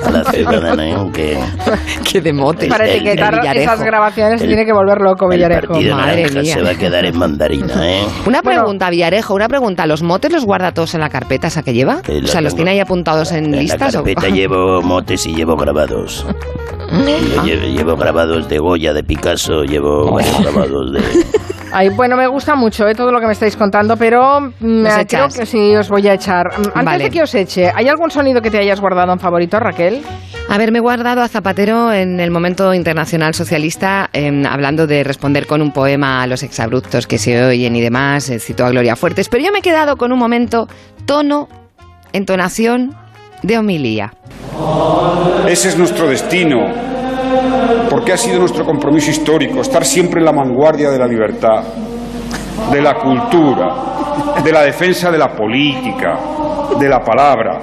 A 0.06 0.12
la 0.12 0.24
ciudadana, 0.32 0.88
¿eh? 0.88 0.96
Que... 1.14 1.38
Qué 2.10 2.22
de 2.22 2.32
mote. 2.32 2.68
Para 2.68 2.86
el- 2.86 2.96
etiquetar 3.08 3.42
el 3.46 3.58
esas 3.58 3.82
grabaciones 3.82 4.42
El- 4.42 4.48
tiene 4.48 4.66
que 4.66 4.72
volver 4.72 5.00
loco 5.02 5.26
El 5.32 5.38
Villarejo. 5.38 5.74
Madre 5.96 6.30
mía. 6.30 6.54
se 6.54 6.62
va 6.62 6.73
a 6.74 6.78
quedar 6.78 7.06
en 7.06 7.18
mandarina, 7.18 7.90
¿eh? 7.90 8.04
Una 8.26 8.42
pregunta, 8.42 8.90
Villarejo, 8.90 9.34
una 9.34 9.48
pregunta. 9.48 9.86
¿Los 9.88 10.02
motes 10.04 10.32
los 10.32 10.46
guarda 10.46 10.74
todos 10.74 10.94
en 10.94 11.02
la 11.02 11.10
carpeta 11.10 11.48
esa 11.48 11.64
que 11.64 11.74
lleva? 11.74 12.02
Eh, 12.08 12.22
o 12.24 12.28
sea, 12.28 12.42
¿los 12.42 12.56
tiene 12.56 12.72
ahí 12.72 12.80
apuntados 12.80 13.32
en, 13.32 13.46
En 13.46 13.52
la 13.54 13.62
listas? 13.62 13.96
o- 13.96 14.04
carpeta 14.04 14.28
llevo 14.30 14.82
motes 14.82 15.26
y 15.26 15.34
llevo 15.36 15.56
grabados. 15.56 16.26
Yo 17.36 17.44
llevo, 17.44 17.66
llevo 17.66 17.96
grabados 17.96 18.48
de 18.50 18.60
Goya, 18.60 18.94
de 18.94 19.04
Picasso, 19.04 19.64
llevo 19.64 20.16
grabados 20.42 20.94
de... 20.94 21.02
Ay, 21.76 21.90
bueno, 21.90 22.16
me 22.16 22.28
gusta 22.28 22.56
mucho 22.56 22.88
eh, 22.88 22.94
todo 22.94 23.12
lo 23.12 23.20
que 23.20 23.26
me 23.26 23.34
estáis 23.34 23.58
contando, 23.58 23.98
pero 23.98 24.42
mm, 24.42 24.84
¿Nos 24.84 24.94
creo 25.08 25.28
que 25.28 25.46
sí 25.48 25.76
os 25.76 25.90
voy 25.90 26.08
a 26.08 26.14
echar. 26.14 26.48
Mm, 26.50 26.66
Antes 26.76 26.86
Vale. 26.86 27.04
de 27.06 27.10
que 27.10 27.24
os 27.24 27.34
eche, 27.34 27.72
¿hay 27.74 27.88
algún 27.88 28.12
sonido 28.12 28.44
que 28.44 28.52
te 28.52 28.60
hayas 28.60 28.80
guardado 28.80 29.12
en 29.12 29.20
favorito, 29.20 29.60
Raquel? 29.60 30.04
Haberme 30.50 30.80
guardado 30.82 31.24
a 31.24 31.28
Zapatero 31.28 31.92
en 31.92 32.20
el 32.20 32.30
momento 32.30 32.76
internacional 32.76 33.34
socialista, 33.34 34.08
em, 34.14 34.46
hablando 34.46 34.86
de 34.86 35.04
responder 35.04 35.48
con 35.48 35.64
un 35.64 35.72
poema 35.72 36.22
a 36.22 36.28
los 36.28 36.44
exabruptos 36.44 37.08
que 37.08 37.18
se 37.18 37.44
oyen 37.44 37.76
y 37.76 37.82
demás, 37.82 38.30
eh, 38.30 38.40
citó 38.40 38.66
a 38.66 38.70
Gloria 38.70 38.96
Fuertes, 38.96 39.28
pero 39.28 39.44
yo 39.44 39.52
me 39.52 39.60
he 39.60 39.64
quedado 39.64 39.98
con 39.98 40.12
un 40.12 40.20
momento, 40.20 40.68
tono, 41.08 41.48
entonación 42.12 42.96
de 43.44 43.58
homilía. 43.58 44.12
Ese 45.48 45.70
es 45.70 45.78
nuestro 45.78 46.08
destino, 46.08 46.58
porque 47.90 48.14
ha 48.14 48.18
sido 48.18 48.40
nuestro 48.40 48.66
compromiso 48.66 49.12
histórico, 49.12 49.62
estar 49.62 49.86
siempre 49.86 50.20
en 50.20 50.26
la 50.26 50.32
vanguardia 50.32 50.90
de 50.90 50.98
la 50.98 51.06
libertad, 51.06 51.64
de 52.72 52.82
la 52.82 52.96
cultura, 52.96 54.42
de 54.44 54.52
la 54.52 54.62
defensa 54.62 55.12
de 55.12 55.18
la 55.18 55.36
política, 55.36 56.18
de 56.80 56.90
la 56.90 57.00
palabra. 57.00 57.60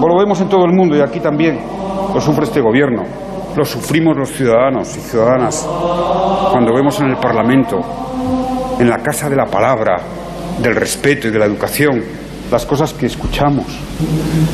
Lo 0.00 0.18
vemos 0.18 0.40
en 0.40 0.48
todo 0.48 0.64
el 0.64 0.72
mundo 0.72 0.96
y 0.96 1.00
aquí 1.00 1.20
también. 1.20 1.58
Lo 2.14 2.20
sufre 2.20 2.44
este 2.44 2.60
gobierno, 2.60 3.02
lo 3.56 3.64
sufrimos 3.64 4.16
los 4.16 4.30
ciudadanos 4.30 4.96
y 4.96 5.00
ciudadanas 5.00 5.68
cuando 6.50 6.72
vemos 6.72 6.98
en 7.00 7.08
el 7.08 7.16
Parlamento, 7.16 7.78
en 8.78 8.88
la 8.88 8.98
Casa 8.98 9.28
de 9.28 9.36
la 9.36 9.44
Palabra, 9.44 9.96
del 10.62 10.74
respeto 10.74 11.28
y 11.28 11.30
de 11.30 11.38
la 11.38 11.44
educación, 11.44 12.02
las 12.50 12.66
cosas 12.66 12.92
que 12.92 13.06
escuchamos. 13.06 13.66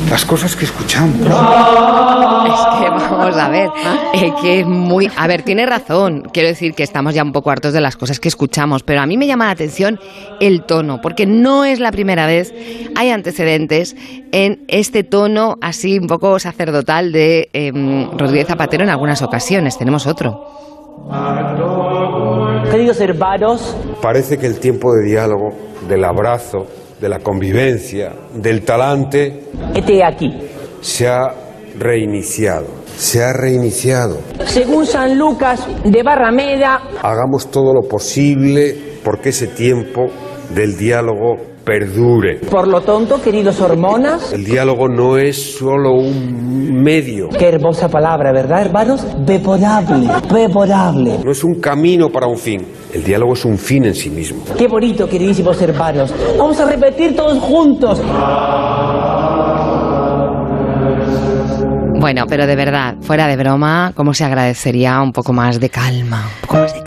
Las 0.09 0.25
cosas 0.25 0.55
que 0.55 0.65
escuchamos. 0.65 1.15
Es 1.15 1.27
que 1.27 2.89
vamos 2.89 3.37
a 3.37 3.49
ver, 3.49 3.69
eh, 4.13 4.31
que 4.41 4.59
es 4.61 4.67
muy... 4.67 5.09
A 5.15 5.27
ver, 5.27 5.43
tiene 5.43 5.65
razón. 5.65 6.23
Quiero 6.33 6.49
decir 6.49 6.73
que 6.73 6.83
estamos 6.83 7.13
ya 7.13 7.23
un 7.23 7.31
poco 7.31 7.51
hartos 7.51 7.73
de 7.73 7.81
las 7.81 7.95
cosas 7.95 8.19
que 8.19 8.27
escuchamos, 8.27 8.83
pero 8.83 9.01
a 9.01 9.05
mí 9.05 9.17
me 9.17 9.27
llama 9.27 9.45
la 9.45 9.51
atención 9.51 9.99
el 10.39 10.63
tono, 10.63 10.99
porque 11.01 11.25
no 11.25 11.65
es 11.65 11.79
la 11.79 11.91
primera 11.91 12.25
vez, 12.25 12.53
hay 12.95 13.09
antecedentes 13.09 13.95
en 14.31 14.65
este 14.67 15.03
tono 15.03 15.55
así 15.61 15.99
un 15.99 16.07
poco 16.07 16.39
sacerdotal 16.39 17.11
de 17.11 17.49
em, 17.53 18.09
Rodríguez 18.17 18.47
Zapatero 18.47 18.83
en 18.83 18.89
algunas 18.89 19.21
ocasiones. 19.21 19.77
Tenemos 19.77 20.07
otro. 20.07 20.63
Queridos 22.71 22.99
hermanos, 23.01 23.75
Parece 24.01 24.37
que 24.37 24.47
el 24.47 24.59
tiempo 24.59 24.93
de 24.93 25.05
diálogo, 25.05 25.49
del 25.87 26.03
abrazo, 26.03 26.65
de 27.03 27.09
la 27.09 27.19
convivencia, 27.19 28.13
del 28.33 28.61
talante, 28.63 29.41
este 29.75 30.01
aquí. 30.05 30.31
se 30.79 31.05
ha 31.05 31.33
reiniciado. 31.77 32.65
Se 32.95 33.21
ha 33.21 33.33
reiniciado. 33.33 34.19
Según 34.45 34.85
San 34.85 35.17
Lucas 35.17 35.67
de 35.83 36.01
Barrameda, 36.01 36.79
Hagamos 37.01 37.51
todo 37.51 37.73
lo 37.73 37.81
posible 37.89 38.73
porque 39.03 39.29
ese 39.29 39.47
tiempo 39.47 40.05
del 40.55 40.77
diálogo 40.77 41.35
perdure. 41.65 42.39
por 42.49 42.69
lo 42.69 42.79
tonto, 42.81 43.21
queridos 43.21 43.59
hormonas, 43.59 44.31
El 44.31 44.45
diálogo 44.45 44.87
no 44.87 45.17
es 45.17 45.57
solo 45.57 45.91
un 45.93 46.81
medio. 46.81 47.27
qué 47.37 47.49
hermosa 47.49 47.89
palabra, 47.89 48.31
¿verdad, 48.31 48.61
hermanos? 48.61 49.05
Beporable, 49.25 50.07
beporable. 50.33 51.19
No 51.25 51.31
es 51.31 51.43
un 51.43 51.55
camino 51.59 52.09
para 52.09 52.27
un 52.27 52.37
fin. 52.37 52.61
El 52.93 53.03
diálogo 53.03 53.33
es 53.33 53.43
un 53.43 53.57
fin 53.57 53.85
en 53.85 53.95
sí 53.95 54.11
mismo. 54.11 54.43
Qué 54.55 54.67
bonito, 54.67 55.09
queridísimos 55.09 55.59
hermanos. 55.59 56.13
Vamos 56.37 56.59
a 56.59 56.69
repetir 56.69 57.15
todos 57.15 57.39
juntos. 57.39 57.99
Bueno, 61.99 62.25
pero 62.29 62.45
de 62.45 62.55
verdad, 62.55 62.95
fuera 63.01 63.27
de 63.27 63.35
broma, 63.35 63.93
¿cómo 63.95 64.13
se 64.13 64.25
agradecería 64.25 65.01
un 65.01 65.11
poco 65.11 65.33
más 65.33 65.59
de 65.59 65.69
calma? 65.69 66.29
Un 66.41 66.47
poco 66.47 66.57
más 66.57 66.73
de 66.75 66.82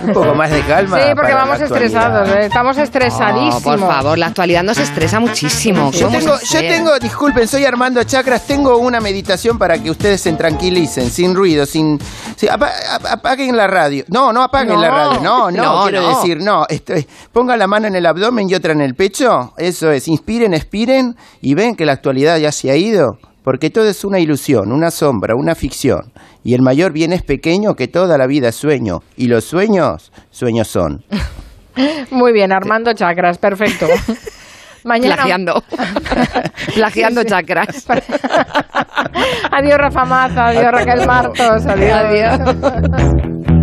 Un 0.06 0.12
poco 0.12 0.34
más 0.34 0.50
de 0.50 0.62
calma. 0.62 0.98
Sí, 0.98 1.04
porque 1.14 1.32
para 1.32 1.44
vamos 1.44 1.60
estresados, 1.60 2.28
¿eh? 2.30 2.46
estamos 2.46 2.78
estresadísimos. 2.78 3.56
Oh, 3.56 3.62
por 3.62 3.78
favor, 3.78 4.18
la 4.18 4.26
actualidad 4.26 4.62
nos 4.62 4.78
estresa 4.78 5.20
muchísimo. 5.20 5.90
Yo 5.92 6.06
¿Cómo 6.06 6.18
tengo, 6.18 6.34
yo 6.40 6.60
tengo, 6.60 6.98
disculpen, 6.98 7.46
soy 7.48 7.64
Armando 7.64 8.02
Chacras, 8.04 8.46
tengo 8.46 8.78
una 8.78 9.00
meditación 9.00 9.58
para 9.58 9.78
que 9.78 9.90
ustedes 9.90 10.20
se 10.20 10.32
tranquilicen, 10.32 11.10
sin 11.10 11.34
ruido, 11.34 11.66
sin... 11.66 11.98
apa- 12.50 12.70
ap- 12.94 13.06
apaguen 13.06 13.56
la 13.56 13.66
radio. 13.66 14.04
No, 14.08 14.32
no 14.32 14.42
apaguen 14.42 14.74
No. 14.76 14.80
la 14.80 14.90
radio, 14.90 15.20
no, 15.20 15.50
no, 15.50 15.62
No, 15.62 15.82
quiero 15.84 16.02
no. 16.02 16.08
decir, 16.16 16.38
no. 16.42 16.64
Esto 16.68 16.94
es- 16.94 17.06
pongan 17.32 17.58
la 17.58 17.66
mano 17.66 17.86
en 17.86 17.94
el 17.96 18.06
abdomen 18.06 18.48
y 18.48 18.54
otra 18.54 18.72
en 18.72 18.80
el 18.80 18.94
pecho, 18.94 19.52
eso 19.58 19.90
es, 19.90 20.08
inspiren, 20.08 20.54
expiren 20.54 21.16
y 21.42 21.54
ven 21.54 21.76
que 21.76 21.84
la 21.84 21.92
actualidad 21.92 22.38
ya 22.38 22.52
se 22.52 22.70
ha 22.70 22.76
ido. 22.76 23.18
Porque 23.42 23.70
todo 23.70 23.88
es 23.88 24.04
una 24.04 24.18
ilusión, 24.18 24.72
una 24.72 24.90
sombra, 24.90 25.34
una 25.34 25.54
ficción. 25.54 26.12
Y 26.44 26.54
el 26.54 26.62
mayor 26.62 26.92
bien 26.92 27.12
es 27.12 27.22
pequeño 27.22 27.74
que 27.74 27.88
toda 27.88 28.18
la 28.18 28.26
vida 28.26 28.48
es 28.48 28.56
sueño. 28.56 29.00
Y 29.16 29.28
los 29.28 29.44
sueños, 29.44 30.12
sueños 30.30 30.68
son. 30.68 31.04
Muy 32.10 32.32
bien, 32.32 32.52
Armando 32.52 32.92
Chacras, 32.92 33.38
perfecto. 33.38 33.86
Mañana. 34.84 35.16
Plagiando. 35.16 35.62
Plagiando 36.74 37.24
chakras. 37.24 37.86
adiós, 39.50 39.78
Rafa 39.78 40.04
Maza, 40.04 40.46
adiós, 40.46 40.72
Raquel 40.72 41.06
Martos, 41.06 41.66
adiós. 41.66 41.92
Adiós. 41.92 43.59